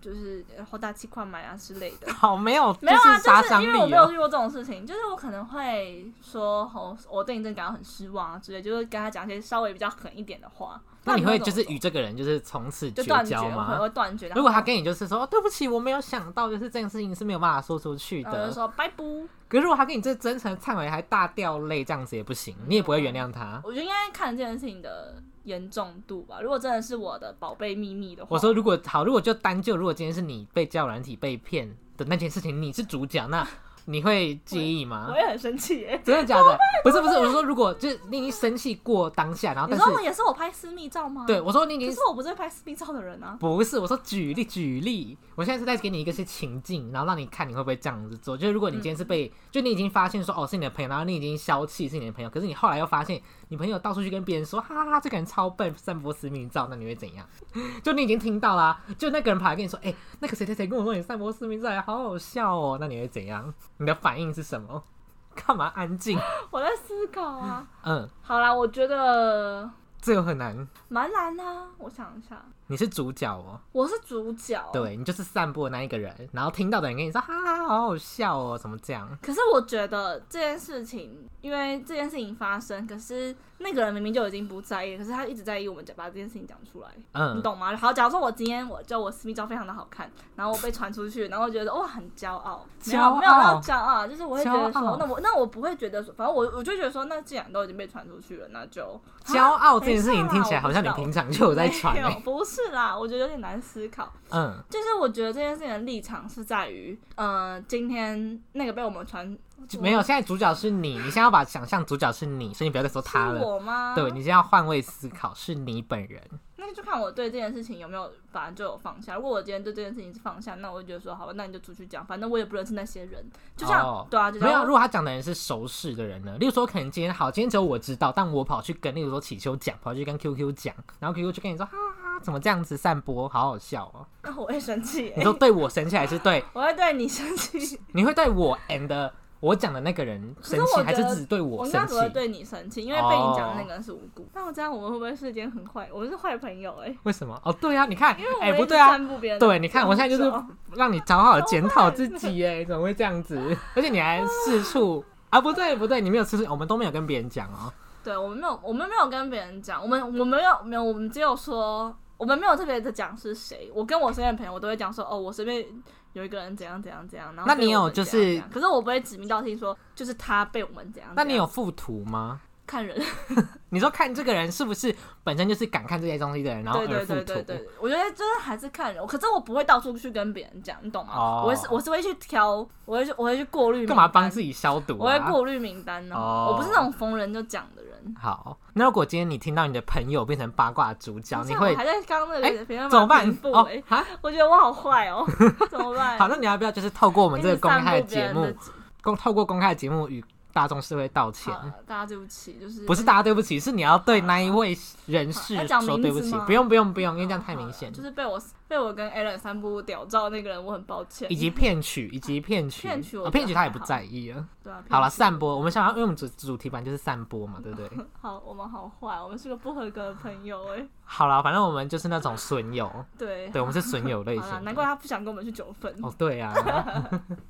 [0.03, 3.87] 就是呃好大气快买啊之类的， 好没有，没有啊，就是因为我。
[3.93, 10.81] 没有遇过这种事情，就是我可能会说，哦，我对你真的感到很失望啊之类，就是跟他讲一些稍微比较狠一点的话。
[11.05, 13.77] 那你会就是与这个人就是从此绝就断绝，我会交吗？
[13.77, 14.29] 会断绝。
[14.29, 18.51] 如果他跟你就是说，哦，对不起，我没有想到，就是这件事情是没有办法说出去的。
[18.51, 19.03] 说拜拜，
[19.47, 23.61] 可是如果他跟你这真诚忏悔，还大掉泪，这样子也不行，你也不会原谅他。
[23.63, 26.39] 我觉得应该看这件事情的严重度吧。
[26.41, 33.47] 如果真的是我的宝贝秘密的话，我说如果好，如果就单就如果今天是你被教软体被骗的那件事情，你是主角，那
[33.85, 35.15] 你会介意吗我？
[35.17, 36.01] 也很生气耶。
[36.05, 36.57] 真的假的？
[36.85, 41.25] 不是不是，我是说如果就是你已经生气过当下，然后你但是说我也是我拍私密照吗？
[41.27, 43.35] 对，我说你已经可是我不是会拍私密照的人啊。
[43.41, 48.37] 不是，我说举例举例，我现在是在给你一个些情境，然后让你看你会不会这样子做。
[48.37, 53.21] 就是如果你今天是被，就你已经发现说哦是你的朋友，然后你已经消气是你的朋友，可是你后来又发现
[53.53, 57.23] 你朋友到处去跟别人说哈哈哈这个人超笨，散播私密照，那你会怎样？
[57.83, 63.53] 就你已经听到啦、就那个人跑来跟你说，哎、那个谁谁谁跟我说你散播私密照，好好笑哦，那你会怎样？
[63.77, 64.83] 你的反应是什么？
[65.45, 66.17] 干嘛安静？
[66.49, 67.67] 我在思考啊。
[67.83, 69.69] 嗯，好啦，我觉得
[70.01, 70.67] 这个很难。
[70.89, 71.67] 蛮难啊。
[71.77, 74.59] 我想一下，你你是主角哦，我是主角。。
[74.73, 79.07] 对你就是散步的那一个人，然后听到的人跟你说哈哈，好好笑哦，怎么这样？
[79.21, 87.75] 可是我觉得这件事情，因为这件事情发生，可是那个人明明就已经不在意，可是他一直在意我们把这件事情讲出来，你嗯，懂吗？
[87.75, 104.11] 好，假如说我今天我就我私密照非常的好看，然后我被传出去，然后我觉得哇很骄傲，没有没有到骄傲，就是我会觉得说，那我那我不会觉得说，反正我我就觉得说，那既然都已经被传出去了，那就骄傲这件事情听起来好像你平常就有在传欸，不是啦，我觉得有点难思考。
[104.31, 113.41] 嗯，就是我觉得这件事情的立场是在于，呃，今天那个被我们传就没有，现在主角是你，你现在要把想象主角是你，所以你不要再说他是了。
[113.41, 113.93] 我吗？
[113.95, 116.21] 对，你现在要换位思考，是你本人。
[116.57, 119.15] 那就看我对这件事情有没有，反正就有放下。
[119.15, 123.25] 如果我今天对这件事情是放下，那我就觉得说，好吧，那你就出去讲，反正我也不认识那些人，
[123.57, 126.37] 就像、哦对啊，就像没有，如果他讲的人是熟识的人呢？
[126.39, 134.07] 例如说，可能今天好，今天只有我知道，但我跑去跟，例如说祈秋讲，跑去跟 QQ 讲，然后 QQ 就跟你说，哈哈，怎么这样子散播，好好笑哦。
[134.23, 137.79] 那我会生气、欸，你说对我生气，还是对 我会对你生气。
[137.91, 139.11] 你会对我 and
[139.43, 141.99] 我讲的那个人生气，还是只对我我生气应该只？
[141.99, 144.25] 会对你生气，因为被你讲的那个人是无辜。
[144.33, 145.89] 那我这样，我们会不会是一件很坏？
[145.91, 147.37] 我们是坏朋友哎、为什么？
[147.43, 148.97] 哦，对啊，你看，哎、因为我们不对啊，
[149.37, 150.31] 对，你看，我现在就是
[150.75, 153.37] 让你好好检讨自己， 哎，怎么会这样子？
[153.75, 157.73] 而且你还四处啊，不对不对，你没有四处，我们都没有跟别人讲哦。
[158.01, 163.69] 对我们没有，我们没有跟别人讲，我们我们没有没有，我们只有说，我们没有特别的讲是谁。
[163.75, 165.65] 我跟我身边的朋友，我都会讲说，哦，我身边
[166.13, 167.35] 有一个人怎样怎样怎样。
[167.35, 171.11] 然后那你有就是可是我不会指名道姓说，就是他被我们怎样。
[171.15, 172.41] 那你有附图吗？
[172.65, 172.99] 看人？
[173.69, 177.05] 你说看这个人是不是本身就是敢看这些东西的人，然后对对？
[177.05, 179.05] 对对对，我觉得就是还是看人。
[179.07, 181.13] 可是我不会到处去跟别人讲，你懂吗？
[181.15, 183.85] 哦我会是我是会去挑，我会去我会去过滤。
[183.87, 184.39] 干嘛帮自？
[184.39, 185.31] 己消毒我会啊？
[185.31, 188.15] 过滤名单哦，哦我不是那种逢人就讲的人。
[188.19, 193.27] 好，那如果今天你听到你的朋友变成八卦主角，你会还在刚刚那哎个评论怎么办？
[193.43, 195.25] 哦啊，我觉得我好坏哦，
[195.71, 196.19] 怎么办？
[196.19, 198.53] 好，那你要不要就是透过我们这个公开的节目
[199.01, 200.23] 公透过公开的节目与
[200.53, 201.53] 大众社会道歉？
[201.85, 207.95] 大家对不起，就是不是大家对不起，是你要对那一位人士说对不起不用不用不用，因为这样太明显了。
[207.97, 208.39] 就是被我
[208.73, 211.31] 被我跟 Alan 散步屌照那个人，我很抱歉。
[211.31, 214.43] 以及 骗取，以及骗取，骗取我哦骗取他也不在意了。
[214.63, 217.87] 对啊，好了，散播，我们想要，因为我们主主题版就是散播嘛，对不对？
[218.19, 220.83] 好，我们好坏，我们是个不合格的朋友哎。
[221.05, 224.61] 好了，反正我们就是那种损友， 对，对，我们是损友类，型的。
[224.61, 225.93] 难怪他不想跟我们去九份。
[226.01, 226.51] 哦，对啊，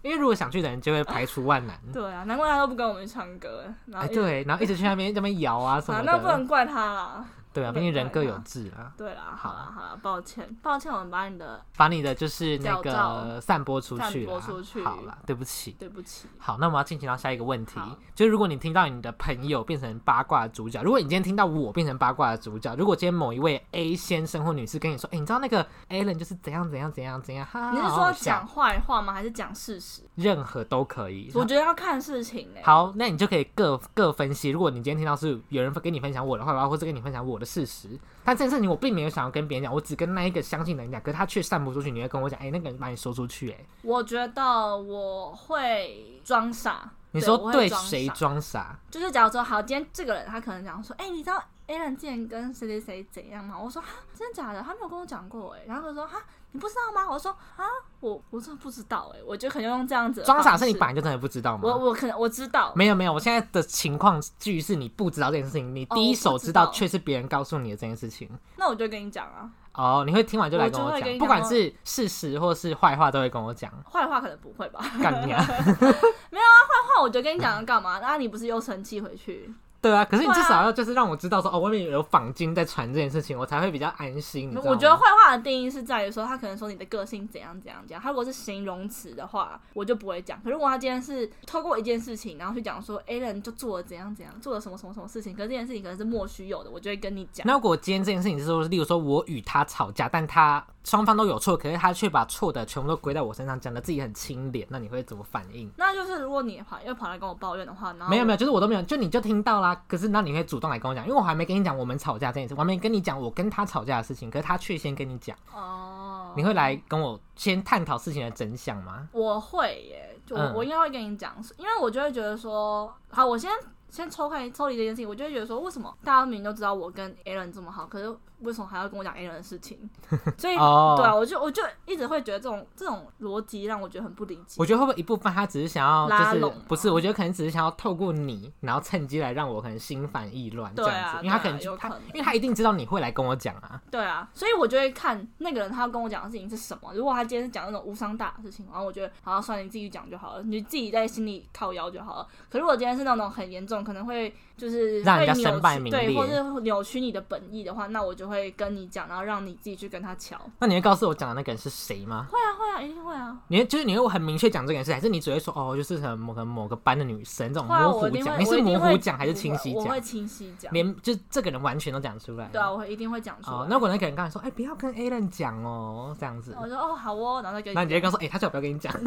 [0.02, 1.80] 因为如果想去的人就会排除万难。
[1.94, 7.26] 对啊，难怪他都不跟我们去唱歌，哎，对，然后一直去那边那边摇啊什啊，么那不能，怪他啦。
[7.54, 8.92] 对啊，毕竟人各有志啊。
[8.98, 15.72] 对啦，好好啦，好啦，抱歉，抱歉，我们把你的把你的就是那个散播出散去啦，播出去好了，对不起。
[15.80, 16.28] 对不起。
[16.38, 17.80] 好，那我们要进行到下一个问题，
[18.16, 29.14] 就是如果你听到你的朋友变成八卦的主角，如果你今天听到我变成八卦的主角，如果今天某一位 A 先生或女士跟你说，哎、你知道那个 Alan 就是怎样怎样怎样怎样，哈，你是说讲坏话吗？
[29.14, 30.02] 还是讲事实？
[30.16, 31.32] 任何都可以。
[31.34, 32.62] 我觉得要看事情哎。
[32.64, 34.50] 好，那你就可以各各分析。
[34.50, 37.88] 如果你今天听到是有人跟你分享我的坏话，或者跟你分享我的事实，
[38.24, 44.44] 但这件事情我并没有想要跟别人讲，我只跟那一个相信的人讲，可是他却散不出去，你会跟我讲，哎、那个人把你说出去、哎，我觉得
[44.78, 46.92] 我会装傻。
[47.12, 48.80] 你说对谁装傻装傻？
[48.90, 53.58] 就是假如说，好，今天这个人他可能讲说，哎、你知道 A 人之前跟谁谁谁怎样吗？
[53.58, 54.62] 我说哈，真的假的？
[54.62, 55.64] 他没有跟我讲过哎。
[55.66, 56.18] 然后他说哈，
[56.52, 57.10] 你不知道吗？
[57.10, 57.64] 我说啊，
[58.02, 59.20] 我我真的不知道哎。
[59.26, 61.62] 我就可能用这样子装傻是你本来就真的不知道吗？
[61.64, 68.30] 我我可能我知道，没有没有，我现在的情况句是你不知道这件事情，你哦第一手知知道，道却是别人告诉你的这件事情。
[68.58, 73.72] 那我就跟你讲啊，哦，你会听完就来跟讲我就会跟，你不管是事实或是坏话都会跟我讲。
[73.90, 74.84] 坏话可能不会吧？
[75.02, 75.42] 干你啊！
[75.48, 78.00] 坏话我就跟你讲要干嘛？
[78.02, 79.52] 那你不是又生气回去？
[79.84, 84.50] 对啊，可是你至少要就是让我知道说，哦，外面有坊间在传这件事情，我才会比较安心。
[84.64, 88.02] 我觉得坏话的定义是在于说，他可能说你的个性怎样怎样怎样。
[88.02, 90.42] 他如果是形容词的话，我就不会讲。
[90.42, 97.46] 可如果他今天是透过一件事情，然后去讲说 A 人就做了怎样怎样，做了什么什么什么事情，可是这件事情可能是莫须有的，我就会跟你讲。
[97.46, 105.70] 那如果今天这件事情是说，例如说我与他吵架，但他双方都有错，可是他却把错的全部都归在我身上，讲的自己很清廉，那你会怎么反应？
[105.76, 109.73] 那就是如果你跑又跑来跟我抱怨的话，然后没有没有，就是我都没有，就你就听到啦。
[109.88, 119.08] 可是那你会主动来跟我讲，因为我还没跟你讲我们吵架这件事，我还没跟你讲我跟他吵架的事情，可是他却先跟你讲，哦，你会来跟我先探讨事情的真相吗？
[119.12, 120.54] 我会耶，就我、嗯。
[120.56, 123.52] 我应该会跟你讲，因为我就会觉得说，好，我先
[123.90, 129.78] 先抽开抽离这件事情，我就会觉得说，为什么大家明明都知道我跟 Alan 这么好，可是为什么还要跟我讲 Alan 的事情？
[130.38, 134.56] 所以，哦对啊，我就我就一直会觉得这种这种逻辑让我觉得很不理解。
[134.58, 136.90] 我觉得会不会一部分他只是想要，就是拉拢不是？
[136.90, 143.82] 我觉得可能只是想要透过你，然后趁机来让我可能心烦意乱这样子，因为他可能就他因为他一定知道你会来跟我讲啊。
[143.90, 146.92] 对啊，所以我就会看那个人他要跟我讲的事情是什么。
[146.94, 152.28] 如果他今天是讲那种无伤大雅的事情，然后我觉得好，算了，你自己讲就好了，你自己在心里靠腰就好了。
[152.50, 160.40] 可如果今天是那种很严重，可能会就是让人家身败名曲对，裂或是扭曲你的本意的话，那我就会跟你讲，然后让你自己去跟他瞧。
[160.60, 162.28] 那你会告诉我讲的那个人是谁吗？
[162.32, 163.38] 会啊，会啊，一定会啊。
[163.48, 168.40] 你会就是你会很明确讲这件事，还是你只会说哦，就是可能某个某个班的女生这种模糊讲？
[168.40, 170.02] 你是模糊讲还是清晰讲我会？
[170.02, 170.72] 清晰讲。
[170.74, 172.48] 连就这个人完全都讲出来。
[172.48, 173.58] 对啊，我会一定会讲出来。
[173.58, 178.94] 哦，那如果那个人刚才说，哎、不要跟 A 人讲哦，这样子，我说哦好哦，然后再跟那你就会告诉哎、他叫我不要跟你讲，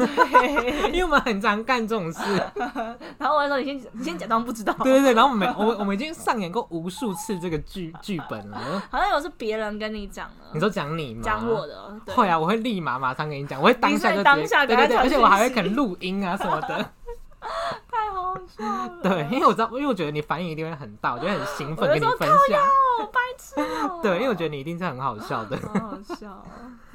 [0.91, 2.21] 因为我们很常干这种事。
[3.17, 4.73] 然后我会说你先你先假装不知道。
[4.83, 8.57] 对对对，然后我们我们我们已经上演过无数次这个剧剧本了。
[8.89, 11.21] 好像有是别人跟你讲你的，说讲你吗？
[11.23, 16.91] 讲我的，对会啊，我会立马马上跟你讲，我会当下就当下对对对，传而且我还会讯息可能录音啊什么的。
[17.89, 18.99] 太好笑了。
[19.03, 22.61] 对，因为我知道，因为我觉得你反应一定会很大，我觉得很兴奋跟你分享。
[22.61, 23.99] 哦，白痴哦。
[24.03, 25.57] 对，因为我觉得你一定是很好笑的。
[25.57, 26.43] 好好笑哦。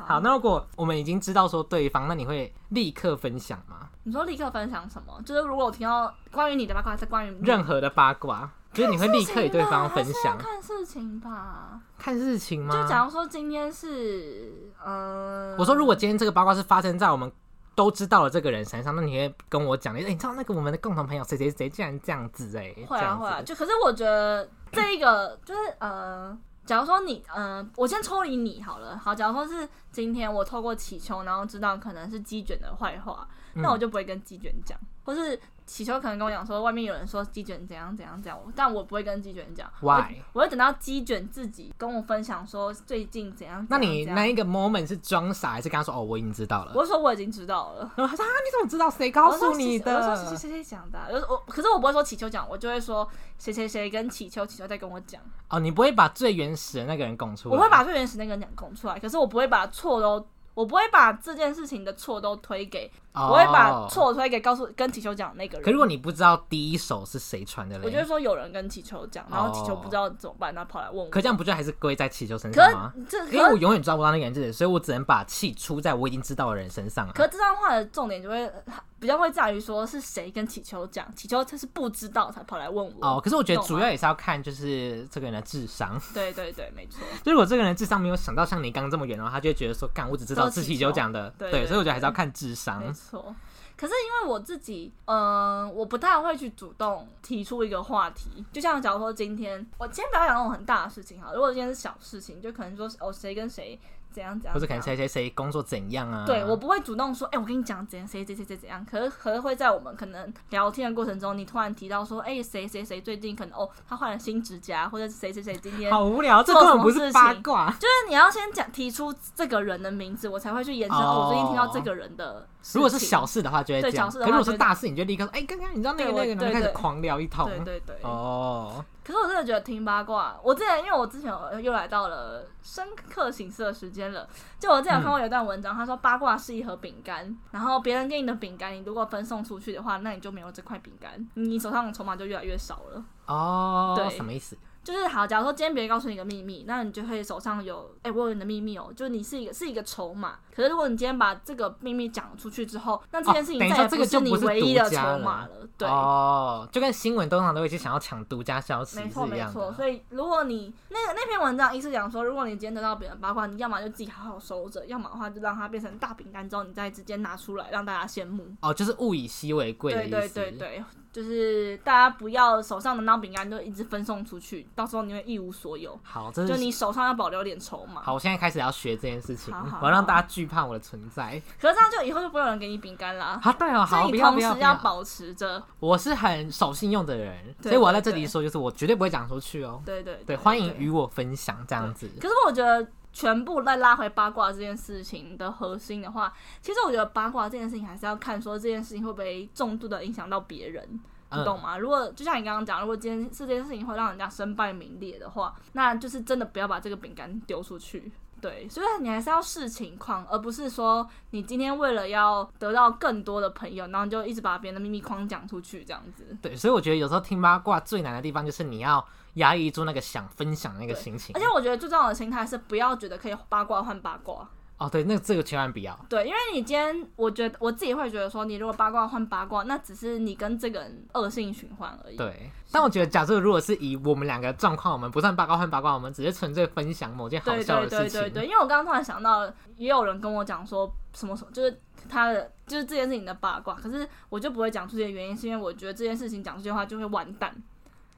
[0.04, 3.88] 好，那如果我们已经知道说对方，那你会立刻分享吗？
[4.02, 5.22] 你说立刻分享什么？
[5.24, 10.36] 就是如果我听到关于你的八卦，还是关于任何的八卦，就是你会立刻与对方分享。
[10.38, 11.80] 看事情吧。
[11.98, 12.82] 看事情吗？
[12.82, 17.30] 就假如说今天是，呃，我说，如果今天这个八卦是发生在我们
[17.74, 40.16] 都知道了这个人身上，那你会跟我讲，哎、你知道那个我们的共同朋友谁谁谁竟然这样子、哎，会啊会啊，就可是我觉得这一个就是呃，假如说你呃，我先抽离你好了，好，假如说是今天我透过祈求，然后知道可能是鸡卷的坏话，嗯那我就不会跟鸡卷讲，或是祈求可能跟我讲说外面有人说鸡卷怎样怎样怎样，但我不会跟鸡卷讲 Why？
[40.32, 43.66] 我我会等到鸡卷自己跟我分享说最近怎样。
[43.70, 46.72] 那你那一个 moment 是装傻，还是跟他说哦，我已经知道了？
[46.74, 47.80] 我说我已经知道了。
[47.96, 48.90] 然后他说啊，你怎么知道？
[48.90, 49.94] 谁告诉你的？
[49.96, 53.06] 我说谁谁谁谁讲的我可是我不会说祈求讲，我就会说
[53.38, 55.20] 谁谁谁跟祈求，祈求在跟我讲。
[55.48, 57.56] 哦，你不会把最原始的那个人拱出来？
[57.56, 63.82] 我会把最原始那个人讲供出来，可是我不会把错都，我不会把这件事情的错都推给，哦，我会把。
[63.88, 65.64] 错推给告诉跟祈求讲的那个人。
[65.64, 71.10] 可如果你不知道第一手是谁传的嘞，我就会说有人跟祈求讲，然后祈求哦不知道怎么办，他跑来问我。
[71.10, 72.92] 可这样不就还是归在祈求身上吗？
[72.96, 77.12] 是这因为我永远抓不到那个人是谁，所以我只能把气出在我已经知道的人身上啊。
[77.14, 78.50] 可这段话的重点就会
[78.98, 83.06] 比较会在于说是谁跟祈求讲，祈求他是不知道才跑来问我。
[83.06, 86.00] 哦，可是我觉得主要也是要看就是这个人的智商。
[86.14, 87.00] 对对对，没错。
[87.24, 92.92] 就如果这个人智商没有想到像你刚刚这么远的话，他就会觉得说，干，我只知道是祈求讲的，对对所以我觉得还是要看智商没。
[93.10, 93.34] 错。
[93.76, 98.44] 可是因为我自己，嗯、我不太会去主动提出一个话题。
[98.52, 103.80] 就像假如说今天，我今天不要讲那种很大的事情哈，如果今天是小事情，就可能说哦谁跟谁
[104.12, 106.24] 怎样怎样，或者可能谁谁谁工作怎样啊？
[106.24, 108.84] 对我不会主动说，哎、我跟你讲怎样，谁谁谁谁怎样。
[108.84, 117.70] 可是可是会在我们可能聊天的过程中，你突然提到说，哎、谁谁谁最近可能哦，他换了新指甲，或者是谁谁谁今天好无聊，这做根本不是八卦。
[117.72, 120.98] 就是你要先讲提出这个人的名字，我才会去延伸。
[120.98, 124.10] 哦，我最近听到这个人的如果是小事的话，就会这样。
[124.10, 127.48] 可如果是大事，你就立刻说，哎，刚刚你知道那个那个，然后开始狂聊一通。
[127.48, 127.96] 对对对。
[128.02, 134.28] 哦，可是我真的觉得听八卦，我之前因为我之前又来到了深刻醒思的时间了。
[134.58, 143.04] 就我之前有看过有一段文章，他说八卦是一盒饼干，然后别人给你的饼干，你如果分送出去的话，那你就没有这块饼干，你手上的筹码就越来越少了。
[143.26, 144.56] 哦，对什么意思？
[144.82, 150.38] 就是好，假如说今天别人告诉你一个秘密，那你就会手上有，哎、我有你的秘密哦，就是你是一个是一个筹码。
[150.54, 155.50] 可是如果你今天把这个秘密讲出去之后，那这件事情哦等于再也说这个就你唯一的筹码了。
[155.78, 168.46] 对，哦，就跟新闻通常都会去想要抢独家消息没错没错，所以如果你那个那篇文章意思讲说，如果你今天得到别人八卦，你要么就自己好好收着，要么的话就让它变成大饼干之后，你再直接拿出来让大家羡慕。
[168.60, 170.28] 哦，就是物以稀为贵的对对。
[170.28, 175.98] 对对，就是大家不要手上的那饼干就一直分送出去，到时候你会一无所有。
[176.02, 178.02] 好，这就你手上要保留点筹码。
[178.02, 181.40] 好，我现在开始要学这件事情，好好我要让大家惧怕我的存在。
[181.60, 183.38] 可是这样就以后就不会有人给你饼干啦。
[183.42, 184.72] 啊，对哦，好，同时不要。
[184.82, 189.82] 保持着，我是很守信用的人，对所以我要在这里说，就是我绝对不会讲出去哦。
[189.84, 192.10] 对对对，欢迎与我分享这样子。
[192.20, 201.00] 可是我觉得全部再拉回八卦这件事情的核心的话，其实我觉得八卦这件事情还是要看说这件事情会不会重度的影响到别人。
[201.34, 201.78] 你嗯懂吗？
[201.78, 208.12] 如果就像你刚刚讲，如果今天这件事情会让人家身败名裂的话，那就是真的不要把这个饼干丢出去。
[208.38, 216.36] 对，所以你还是要视情况，而不是说你今天为了要得到更多的朋友，然后你就一直把别人的秘密框讲出去这样子。
[216.42, 219.02] 对，所以我觉得有时候听八卦最难的地方就是你要
[219.34, 221.40] 压抑住那个想分享的那个心情而。
[221.40, 224.48] 且我觉得最重要的心态是不要觉得可以八卦换八卦。
[224.78, 225.96] 哦，对，那这个千万不要。
[226.08, 232.16] 对，因为你今天，我觉得我自己会觉得说，你如果八卦换八卦，那只是你跟这个人恶性循环而已。
[232.16, 238.20] 对，但我觉得，假设如果是以我们两个状况，我们不算八卦换八卦，我们只是纯粹分享某件好对对笑的事情。
[238.22, 247.54] 对对对，因为我刚刚突然想到，也有人跟我讲说什么什么，就是他的就是这件事情的八卦，可是我就不会讲出这些原因，是因为我觉得这件事情讲出去的话就会完蛋，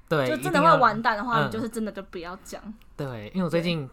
[0.09, 2.61] 对，就真的会完蛋的话，嗯你就是真的就不要讲。
[2.97, 3.89] 对，因为我最近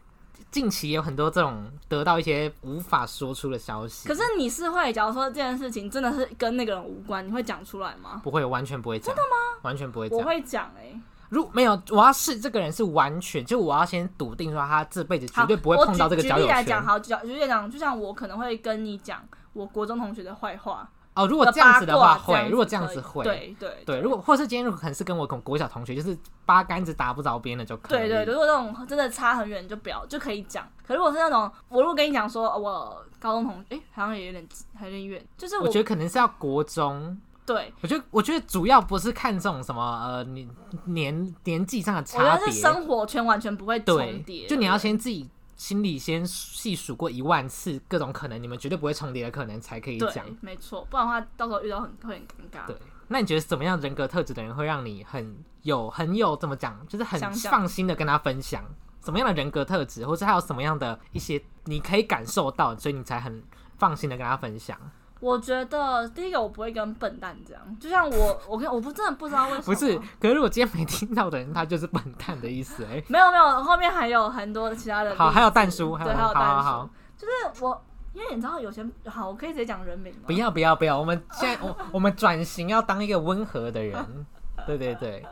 [0.51, 8.19] 近期有很多这种得到一些无法说出的消息，可是你是会，假如说这件事情真的是跟那个人无关，你会讲出来吗？
[8.23, 9.07] 不会，完全不会讲。
[9.07, 9.59] 真的吗？
[9.63, 10.19] 完全不会讲。
[10.19, 10.99] 我会讲哎、
[11.29, 28.07] 如没有，我要是这个人是完全，就我要先笃定说他这辈子绝对不会碰到这个我举交友举例来讲，好，举举例来讲，就像我可能会跟你讲我国中同学的坏话，哦，如果这样子的话会，如果这样子会，对对对，如果或是今天如果可能是跟我国国小同学，就是八竿子打不着边的就可以。
[28.07, 30.65] 对对，如果那种真的差很远，就不要就可以讲。
[30.87, 37.19] 可如果是那种，我如果跟你讲说，呃我高中同学，哎、好像也有点还有点远，就是我我觉得可能是要国中。
[37.43, 40.47] 对，我觉得，我觉得主要不是看这种什么呃年
[40.85, 45.27] 年年纪上的我觉得是差别，生活圈完全不会重对叠，，就你要先自己
[45.61, 52.65] 心里先细数过一万次各种可能，你们绝对不会重叠的可能才可以讲对。，没错，不然的话到时候遇到很会很尴尬。
[52.65, 52.75] 对，
[53.09, 58.65] 那你觉得怎么样人格特质的人会让你很有很有怎么讲，就是很放心的跟他分享？
[59.05, 63.43] 什么样的人格特质，或者他有什么样的一些你可以感受到，所以你才很
[63.77, 64.75] 放心的跟他分享？
[65.21, 77.81] 我觉得第一个我不会跟笨蛋这样，就像我，我跟我不真的不知道为什么，不是，可是如果今天没听到的人，他就是笨蛋的意思哎、没有没有，后面还有很多其他的，好，还有蛋叔，还对，有还有蛋叔，好好好，就是我，
[78.13, 80.21] 因为你知道有些好，我可以直接讲人名吗？
[80.25, 84.25] 不要不要不要，我们现在我我们转型要当一个温和的人，
[84.65, 85.23] 对对对，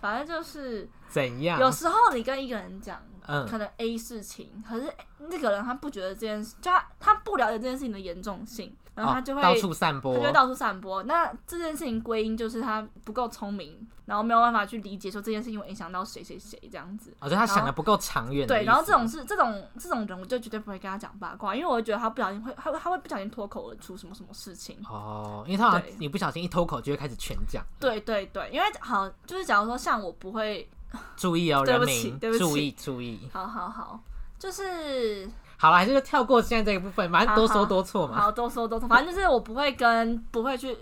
[0.00, 1.60] 反正就是怎样？
[1.60, 11.02] 有时候你跟一个人讲，嗯可能 A 事情，可是那个人他不觉得这件事，就他他不了解这件事情的严重性，然后他就会、哦到处散播他就，会到处散播。
[11.02, 17.12] 那这件事情归因就是他不够聪明，然后没有办法去理解说这件事情会影响到谁谁谁这样子。
[17.20, 18.46] 我觉得他想的不够长远。
[18.46, 24.78] 对，然后这种是这种这种人，我就绝对不会跟他讲八卦，因为我会觉得他不小心会他会他会不小心脱口而出什么什么事情。
[24.88, 30.68] 哦，因为他好像你不小心一脱口就会开始全讲，对对对，因为好就是假如说像我不会，
[31.16, 33.28] 注意哦，人 对不起对不起注意注意。
[33.32, 34.00] 好好好，
[34.38, 38.20] 就是好了，还是就跳过现在这一部分，反正多说多错嘛。
[38.20, 40.76] 好多说多错，反正就是我不会跟不会去，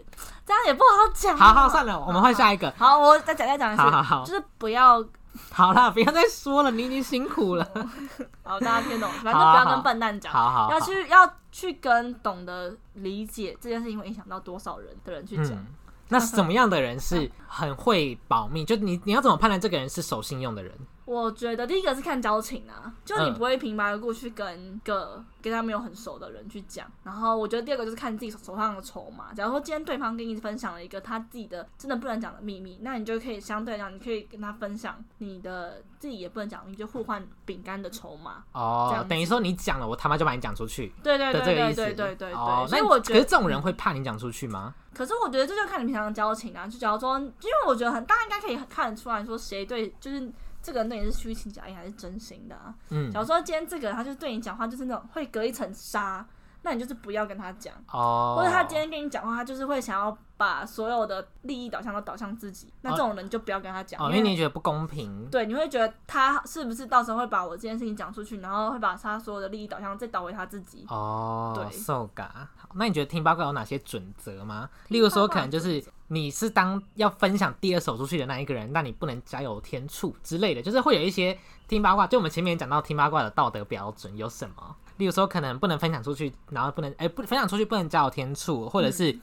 [0.45, 1.53] 这样也不好讲啊。
[1.53, 2.73] 好好算了，我们换下一个。
[2.77, 5.05] 好，我再讲再讲一次，好好好就是不要，
[5.53, 7.69] 好啦，不要再说了，你已经辛苦了。
[8.43, 15.55] 好大家听懂， 反正不要跟笨蛋讲，好好好要去要去跟懂得理解这件事情会影响到多少人的人去讲。
[15.57, 15.67] 嗯，
[16.09, 18.65] 那什么样的人是很会保密？
[18.65, 20.73] 就你你要怎么判断这个人是守信用的人？
[21.05, 26.87] 我觉得第一个是看交情啊，就你嗯不会平白无故去跟个跟他没有很熟的人去讲。
[27.03, 29.35] 然后我觉得第二个就是看自己手上的筹码。
[29.35, 38.45] 假如说今天对方跟你分享了一个他自己的真的不能讲的秘密，那你就可以相对来讲，你可以跟他分享你的自己也不能讲的秘密，就互换饼干的筹码。
[38.53, 41.75] 哦等于说你讲了，我他妈就把你讲出去对对对对。
[41.75, 42.33] 对对对
[42.69, 44.75] 所以我觉得，可是这种人会怕你讲出去吗？
[44.95, 46.67] 可是我觉得这就看你平常的交情啊。
[46.67, 50.31] 就假如说，因为我觉得很大家应该可以看得出来说谁对，就是
[50.63, 52.75] 这个人对你是虚情假意还是真心的啊。
[52.91, 56.27] 嗯假，如说今天这个人他就是对你讲话就是那种会隔一层纱，
[56.63, 57.75] 那你就是不要跟他讲。
[57.93, 65.29] 哦，或者他今天跟你讲话，他就是会想要把所有的利益导向都导向自己，那这种人就不要跟他讲，哦，因为你觉得不公平。
[65.31, 70.85] 对你会觉得他是不是到时候会把我这件事情讲出去，然后会把他所有的利益导向再导回他自己。
[70.89, 72.49] 哦，对受嘎。
[72.57, 74.69] 好，那你觉得听八卦有哪些准则吗？
[74.89, 81.37] 例如说，可能就是你是当要分享第二手出去的那一个人，那你不能加油添醋之类的，就是会有一些
[81.69, 82.07] 听八卦。
[82.07, 84.77] 就我们前面讲到听八卦的道德标准有什么？
[85.03, 89.19] 例如说，可能不能分享出去，然后不能哎、不分享出去不能加油添醋，或者是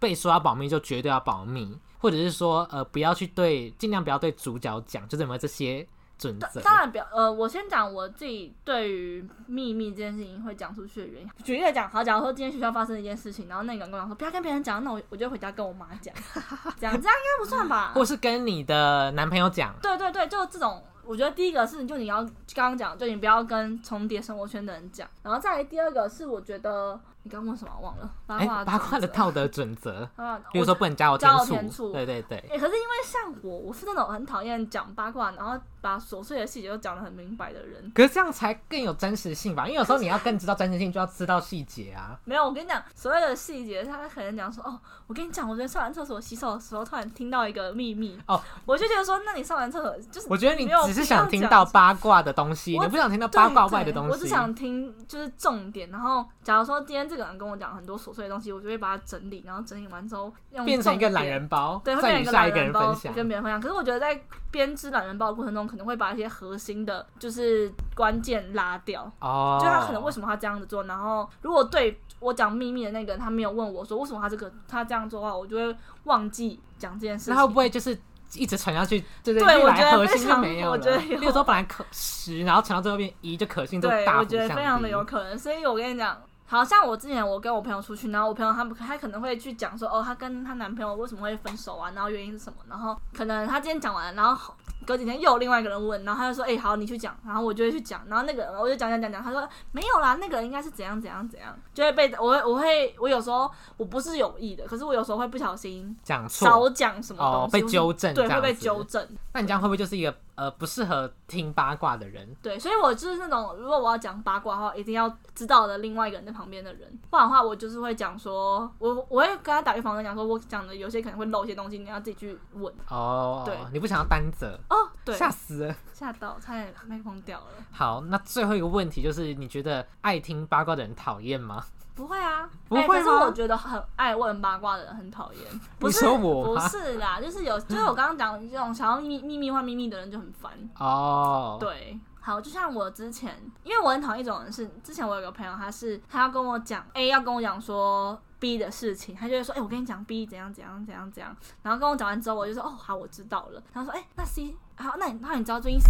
[0.00, 5.86] 被说要保密就绝对要保密，或者是说呃不要去对尽量不要对主角讲，就是有没有这些
[6.18, 6.60] 准则？
[6.62, 11.30] 当然表呃，我先讲我自己对于秘密这件事情会讲出去的原因。
[11.44, 16.12] 举例来讲，好，假如说今天学校发生一件事情，然后那个人跟我讲说不要跟别人讲，那我我就回家跟我妈讲，
[16.76, 17.92] 这样这样应该不算吧？
[17.94, 22.22] 或是跟你的男朋友讲，对对对，就这种，我觉得第一个是，就你要
[22.54, 27.70] 刚刚讲，就你不要跟重叠生活圈的人讲，然后再来第二个是，我觉得你刚问什么？
[27.80, 28.10] 忘了。
[28.26, 32.38] 八哎、卦八卦的道德准则， 啊，比如说不能加我加油添添醋对对对。
[32.38, 37.90] 欸可是因为像我，我是那种很讨厌讲八卦，然后把琐碎的细节都讲得很明白的人。
[37.94, 39.66] 可是这样才更有真实性吧？
[39.66, 42.18] 因为有时候你要更知道真实性，就要知道细节啊。
[42.24, 54.08] 没有，我跟你讲，所谓的细节，他可能讲说，哦，我跟你讲，我昨天上完厕所洗手的时候，突然听到一个秘密，哦，我就觉得说，那你上完厕所就是我觉得你只是想听到八卦的东西，你不想听到八卦外的东西。
[54.08, 63.12] 对我只想听就是重点，然后假如说今天这个人跟我讲很多琐碎的东西，我就会把它整理，然后整理完之后用变成一个懒人包，对，会变成一个懒人包人。
[63.12, 63.60] 跟别人分享。
[63.60, 64.18] 可是我觉得在
[64.52, 69.10] 编织懒人包的过程中，可能会把一些核心的，就是关键拉掉。
[69.18, 77.34] 哦，就他可能为什么他这样子做，然后如果对我讲秘密的那个人他没有问我说为什么他这个他这样做的话，我就会忘记讲这件事情。
[77.34, 77.98] 那会不会就是
[78.34, 80.70] 一直传下去，对对，对越我觉得非来核心就没有了？
[80.70, 85.36] 我觉得有时候本来可十，然后传到最后变一，就可信度对，大幅我觉得非常的有可能。
[85.36, 86.16] 所以我跟你讲，
[86.50, 94.52] 好像我之前我跟我朋友出去，然后我朋友他们他可能会去讲说，哦，她跟她男朋友为什么会分手啊，然后原因是什么，然后可能他今天讲完，然后
[94.86, 109.06] 隔几天又有另外一个人问，然后他就说，哎、好，你去讲，然后我就会去讲，然后那个人我就讲讲讲讲，他说没有啦，那个人应该是怎样怎样怎样，就会被我会我会我有时候我不是有意的，可是我有时候会不小心讲错少讲什么东哦，西，被纠正，对，会被纠正。
[109.32, 112.28] 那你这样会不会就是一个呃不适合听八卦的人？
[112.42, 122.72] 对，所以我就是那种，如果我要讲八卦的话，一定要知道的另外一个人在旁边的人，不然的话，我就是会讲说，我我会跟他打预防针，讲说我讲的有些可能会漏一些东西，你要自己去问。
[122.88, 125.74] 哦，对你不想要担责，哦，对，吓死了。
[125.92, 127.46] 吓到，差点麦克风掉了。
[127.70, 131.62] 好，那最后一个问题就是，你觉得爱听八卦的人讨厌吗？
[131.94, 135.60] 不会啊，不会吗欸可是我觉得很爱问八卦的人很讨厌。
[135.78, 140.52] 不是我不是啦，就是有，就是我刚刚讲的这种想要秘密秘密换秘密的人就很烦。
[140.78, 153.62] 哦，，对，好，就像我之前，因为我很讨厌一种人是，之前我有个朋友，他是他要跟我讲 A 要跟我讲说 B 的事情，他就会说，哎、我跟你讲 B 怎样怎样怎样怎样，然后跟我讲完之后，我就说，哦，好，我知道了。
[153.72, 155.88] 他说，哎、那 C 好，那你那你知道最近 C，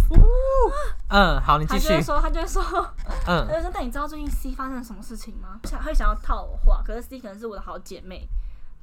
[1.09, 2.91] 嗯，好，你继续他就会，说，他就会说，他
[3.27, 5.59] 嗯， 就说，那你知道最近 C 发生了什么事情吗？
[5.63, 8.27] 想会想要套我话，可是 C 可能是我的好姐妹。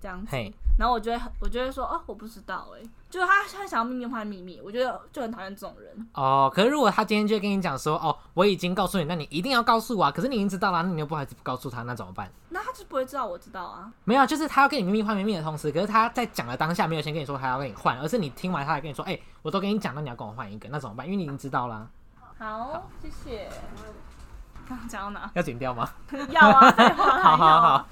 [0.01, 0.37] 这样子，
[0.79, 6.09] 然后我就会，我就会说，哦，我不知道、哎，就是他他想要秘密换秘密，我觉得就很讨厌这种人。
[6.15, 12.31] 哦，可是如果他今天就跟你讲说，哦，我已经告诉你，那你一定要告诉我啊，可是你已经知道了，那你又不好意思不告诉他，那怎么办？
[12.51, 13.91] 那他就不会知道我知道啊。
[14.05, 21.05] 没有啊，就是他要跟你秘密换秘密的同时，可是他在讲的当下没有先跟你说他要跟你换，而是你听完他来跟你说，哎、我都跟你讲，了你要跟我换一个，那怎么办？
[21.07, 21.89] 因为你已经知道啦，
[22.39, 23.51] 好，谢谢。
[24.69, 25.31] 刚刚讲到哪？
[25.35, 25.89] 要剪掉吗？
[26.29, 27.87] 要啊，废话好好好，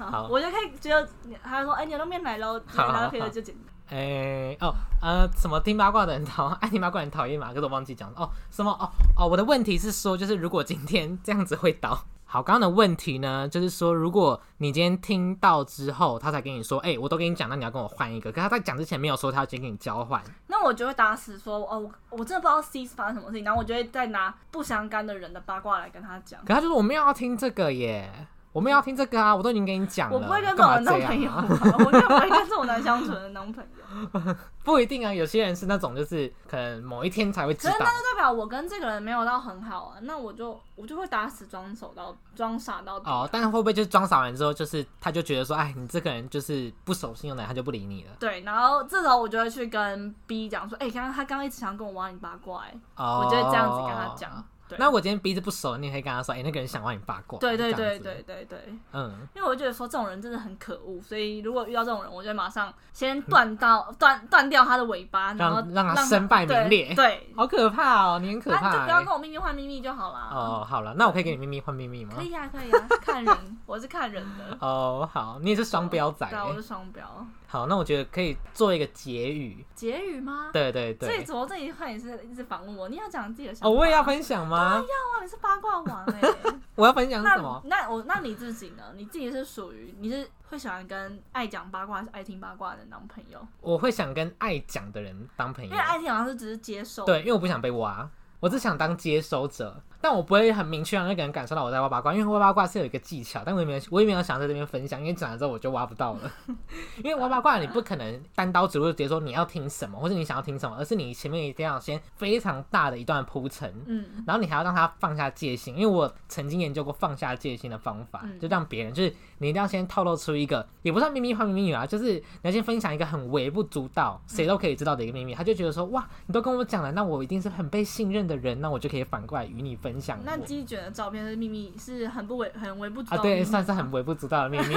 [0.00, 1.06] 好好我就可以只有
[1.42, 3.54] 他说，哎、牛肉面来喽，好好然后可以好就剪。
[3.88, 4.72] 哎、哦，
[5.02, 7.48] 呃，什么听八卦的人讨爱听八卦的人讨厌嘛？
[7.48, 12.04] 可是我忘记讲了哦，什么哦哦，我的问题是说，就是如果今天这样子会倒。
[12.24, 18.30] 好，刚刚的问题呢，就是说，如果你今天听到之后，他才跟你说，哎、我都跟你讲，那你要跟我换一个。
[18.30, 26.40] 可他在讲之前没有说他要先跟你交换，那我就会打死说，哦，我我真的不知道 C 是发生什么事情，然后我就会再拿不相干的人的八卦来跟他讲。
[26.42, 28.08] 可他就说我没有要听这个耶，
[28.52, 31.30] 我们要听这个啊，我都已经跟你讲了，我不会跟这种人当朋友
[31.78, 34.36] 我应该不会跟这种难相处的人当朋友。
[34.62, 37.90] 不一定啊，有些人是那种就是可能某一天才会知道可是那。
[37.90, 48.10] 就代表我跟这个人没有到很好啊，那我就我就会打死装手到装傻到底啊、哦，但会不会就是装傻完之后，就是他就觉得说，哎，你这个人就是不守信用的人，他就不理你了。
[48.18, 54.44] 对，然后这时候我就会去跟 B 讲说，哎、刚刚他刚刚一直想跟我挖你八卦、哎、哦，我就会这样子跟他讲。
[54.70, 57.38] 对，那我今天鼻子不熟，你也可以跟他说，哎、那个人想挖你八卦。
[57.38, 69.10] 对对这样子对对，对对，嗯，因为我就觉得说这种人真的很可恶，所以如果遇到这种人，我就会马上先断到断断掉他的尾巴，然后让让他身败名裂对，对好可怕哦，你很可那怕、欸就不要跟。
[69.10, 70.28] 我秘密换秘密就好了。
[70.32, 72.22] 哦，好了，那我可以给你秘密换秘密吗可？
[72.22, 74.56] 以啊，可以啊，看人，我是看人的。
[74.64, 76.56] 哦，好，你也是双标仔、对啊，我欸。
[76.56, 77.26] 是双标。
[77.52, 79.66] 好，那我觉得可以做一个结语。
[79.74, 80.50] 结语吗？
[80.52, 81.24] 对对对所以对。
[81.24, 82.88] 怎么这一块也是一直访问我？
[82.88, 83.68] 你要讲自己的想法。
[83.68, 84.74] 哦，我也要分享吗？
[84.74, 86.20] 要啊，你是八卦王哎、
[86.76, 87.60] 我要分享那什么？
[87.64, 88.92] 那我那你自己呢？
[88.94, 93.44] 你自己是属于你是会喜欢跟爱讲八卦还是爱听八卦的人当朋友？
[93.60, 95.82] 我会想跟爱讲的人当朋友因为。
[95.82, 97.04] 爱听好像是只是接受。
[97.04, 98.08] 对，因为我不想被挖，
[98.40, 106.32] 我只想当接收者，但我不会很明确让那个人感受到我在挖八卦，因为挖八卦是有一个技巧，但我也没有，我也没有想在这边分享，因为讲了之后我就挖不到了。
[107.04, 113.70] 因为挖八卦你不可能单刀直入直接说你要听什么，或者你想要听什么，而是你前面一定要先非常大的一段铺陈。
[113.86, 130.18] 嗯，然后你还要让他放下戒心，因为我曾经研究过放下戒心的方法，嗯就让别人就是你一定要先透露出一个，也不算秘密换秘密啊，就是你要先分享一个很微不足道、谁都可以知道的一个秘密，他就觉得说哇，你都跟我讲了，那我一定是很被信任的的人，那我就可以反过来与你分享。
[130.24, 134.76] 那鸡卷的照片是秘密，是很不微很微不足啊，对，道的秘密算是很微不足道的秘密。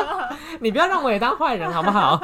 [0.60, 2.20] 你不要让我也当坏人好不好？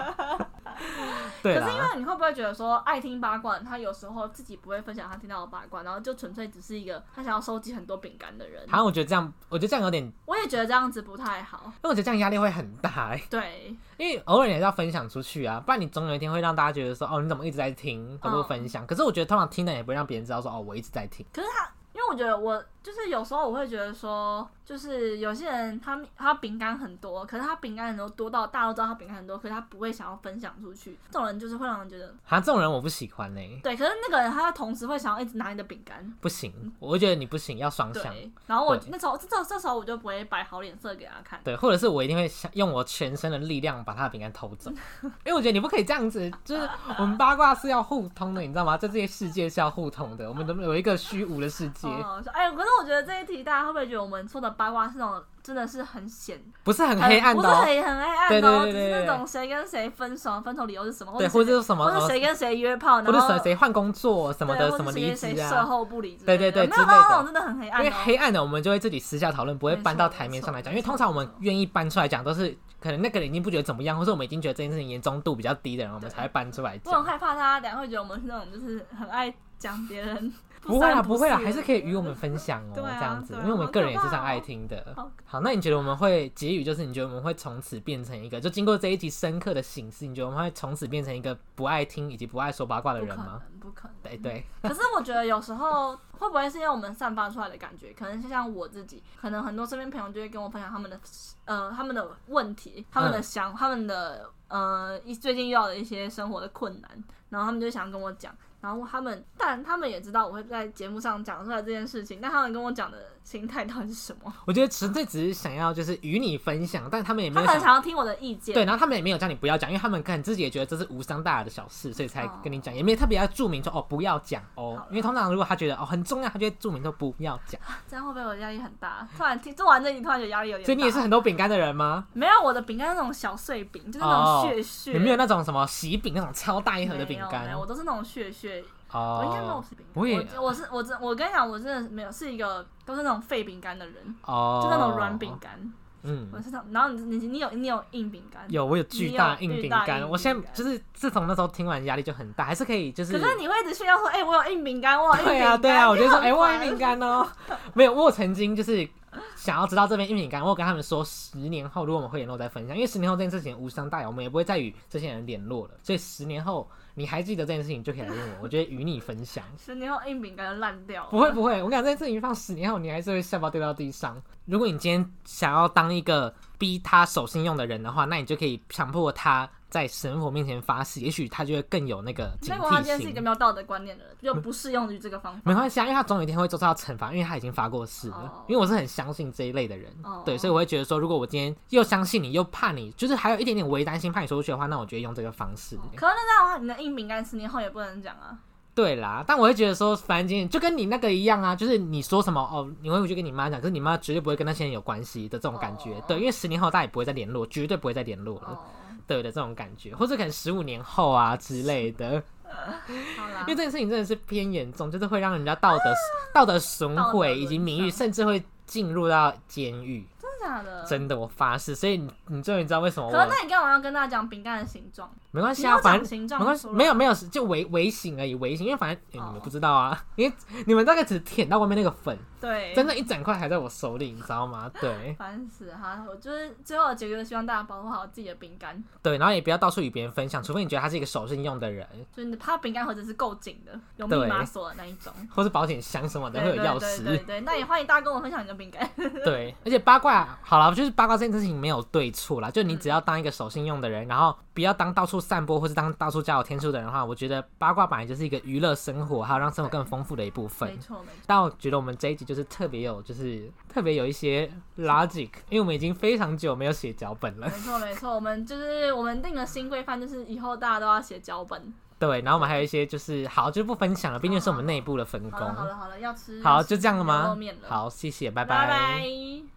[1.42, 8.62] 对可是因，为你会不会觉得说，爱听八卦，他有时候自己不会分享他听到的八卦，然后就纯粹只是一个他想要收集很多饼干的人。
[8.68, 11.60] 好像我觉得这样，我觉得这样有点，我也觉得这样子不太好。
[11.64, 18.86] 因为我觉得这样压力会很大、欸，对，因为偶尔也是要分享出去啊，不然你总有一天会让大家觉得说，哦，你怎么一直在听，都不分享。
[18.86, 21.24] 可是我觉得通常听的也不会让别人知道说，哦，我一直在听。
[21.32, 30.96] 可是他，因为我觉得我就是有时候我会觉得说，就是有些人他他饼干很多，可是他饼干很多多到大家都知道他饼干很多，可是他不会想要分享出去。
[31.10, 36.14] 这种人就是会让人觉得好像这种人我不喜欢呢、对，可是那个人他同时会想要一直拿你的饼干。
[36.20, 38.14] 不行，我会觉得你不行，要双向。
[38.46, 41.40] 然后我那时候这这时候我就不会摆好脸色给他看。
[41.42, 44.70] 对，或者是我一定会想用我全身的力量把他的饼干偷走，
[45.02, 46.70] 因为我觉得你不可以这样子，就是
[47.00, 48.78] 我们八卦是要互通的，你知道吗？
[48.78, 65.50] 在这些世界是要互通的，我们都有一个虚无的世界，哦，说哎，可是我觉得这一题大家会不会觉得我们说的八卦是那种真的是很显不是很黑暗不是很很黑暗对的哦，对对对只是那种谁跟谁分手，分手理由是什么，对，或者是什么，或者谁跟谁约炮，或者然后谁谁换工作什么的，什么离职啊。
[65.50, 67.96] 售后不理之对对对之类没有到那种真的很黑暗因为。
[68.04, 70.72] 黑暗的，我们就会自己私下讨论，不会搬到台面上来讲。
[70.72, 76.92] 因为通常我们愿意搬出来讲，都是可能那个人已经不觉得怎么样，或者我们已经觉得这件事情严重度比较低的人，我们才会搬出来讲。
[76.92, 80.32] 我很害怕他等下会觉得我们是那种就是很爱讲别人，
[80.62, 85.10] 不会啦，不会啦，还是可以与我们分享哦，这样子，啊因为我们个人也是好可怕哦常爱听的好。
[85.24, 93.40] 好，那你觉得我们会结语就是你觉得我们会从此变成一个，就经过这一集深刻的醒思，你觉得我们会从此变成一个不爱听以及不爱说八卦的不可人吗？
[93.50, 93.96] 能，不可能。
[94.02, 100.98] 对对，可是我觉得有时候会不会是因为我们散发出来的感觉，可能就像我自己，可能很多身边朋友就会跟我分享他们的
[101.44, 106.90] 呃他们的问题，他们的想、他们的呃一最近遇到的一些生活的困难，
[107.28, 114.32] 然后他们就想跟我讲，然后他们但他们也知道我会在节目上讲出来这件事情，但他们跟我讲的心态到底是什么？
[114.46, 127.60] 我觉得纯粹只是想要就是与你分享，但他们也没有想想要听我的意见，对，然后他们也没有叫你不要讲，因为他们可能自己也觉得这是无伤大雅的小事，所以才哦跟你讲，也没有特别要注明说哦不要讲哦，因为通常如果他觉得哦很重要，他就会注明说不要讲。
[127.88, 129.06] 这样会不会我压力很大？
[129.16, 130.66] 突然听做完这集，突然觉得压力有点大。
[130.66, 132.06] 所以你也是很多饼干的人吗？
[132.12, 134.92] 没有我的饼干是那种小碎饼，就是那哦种屑屑。
[134.92, 138.55] 有没有那种什么喜饼那种超大一盒的饼干我都是那种屑屑。
[138.96, 139.20] 哦？
[139.20, 140.02] 我应该没有吃饼干。
[140.02, 145.36] 我也我我是我真我跟你讲，我真的没有是一个都是那种废饼干的人，哦，就那种软饼。
[145.40, 145.72] 干。
[146.08, 148.44] 嗯我，是那，然后你你你有你有硬饼干。
[148.48, 153.12] 有我有巨大硬饼干，我现在就是自从那时候听完压力就很大，还是可以就是。
[153.12, 155.36] 可是你会一直炫耀说，哎、我有硬饼干，我有硬饼干。
[155.36, 156.78] 对啊，对啊，我就说，哎、我有硬硬饼。
[156.78, 157.26] 干哦。
[157.74, 158.88] 没有，我曾经就是
[159.34, 165.74] 想要知道这边硬饼干，我有跟他们说，十年后如果我们会联络再分享，因为十年后这件事情无伤大雅，我们也不会再与这些人联络了。
[165.82, 169.44] 所以十年后你还记得这件事情，就可以来问我，我觉得与你分享。
[169.62, 171.10] 十年后硬饼干就烂掉了。
[171.10, 174.20] 不会不会，我感觉这件事情放十年后，你还是会下巴掉到地上。
[174.46, 183.26] 如果你今天想要当一个逼他守信用的人的话，那你就可以强迫他在神佛面前发誓，也许他就会更有那个警惕那我他今天是一个。
[183.26, 185.40] 没有道德观念的人，就不适用于这个方法。
[185.44, 188.16] 没关系啊，因为他总有一天会受到惩罚，因为他已经发过誓了。
[188.16, 195.76] 哦因为我是很相信这一类的人，哦对，所以我会觉得说，如果我今天又相信你，又怕你，就是还有一点点微担心怕你说出去的话，那我觉得用这个方式。
[195.96, 198.38] 可是那这样的话，你的硬饼干十年后也不能讲啊。
[198.72, 205.94] 对啦，但我会觉得说，反正今天就跟你那个一样啊，就是你说什么哦，你会回去跟你妈讲，可是你妈绝对不会跟那些人有关系的这种感觉。
[205.94, 208.58] 哦对，因为十年后大家也不会再联络，绝对不会再联络了。
[209.06, 212.22] 哦，对的这种感觉，或者可能十五年后啊之类的，
[212.88, 213.54] 因为。
[213.54, 215.84] 这件事情真的是偏严重，就是会让人家道德、
[216.34, 220.06] 道德损毁以及名誉，甚至会进入到监狱。
[220.20, 220.84] 真的假的？
[220.84, 221.74] 真的，我发誓。
[221.74, 225.10] 所以你你终于知道为什么可是那你干嘛要跟大家讲饼干的形状？
[225.30, 230.34] 没关系啊，反正形状没关系，没有没有，就微微型而已，微型，因为反正、你们不知道啊，因为
[230.66, 234.70] 你们大概只舔到外面那个粉，对，真的一整块还在我手里，你知道吗？
[234.80, 236.04] 对烦死哈！
[236.08, 245.12] 我就是最后的结局，希望大家保护好自己的饼干，对，然后也不要到处与别人分享，除非你觉得他是一个守信用的人，就是你的它饼干盒子是够紧的，有对密码锁的那一种。
[245.34, 247.24] 或是保险箱什么的对会有钥匙。
[247.26, 248.88] 对，那也欢迎大家跟我分享你的饼干。
[249.24, 260.78] 对，而且八卦好了，就是八卦这件事情没有对错啦，就你只要当一个守信用的人，然后不要当到处散播或是当到处加有天数的人的话，我觉得八卦本来就是一个娱乐生活，还有让生活更丰富的一部分没。
[260.78, 267.46] 错没错，但我觉得我们这一集就是特别有，就是特别有一些 logic，因为我们已经非常久没有写脚本了。
[267.46, 271.74] 没错没错，我们就是我们定了新规范，就是以后大家都要写脚本。
[271.98, 275.38] 对，然后我们还有一些就是好，就不分享了，毕竟是我们内部的分工。
[275.38, 277.36] 好了好了好了，要吃好，就这样了吗
[277.68, 279.55] 好，谢谢，拜拜拜。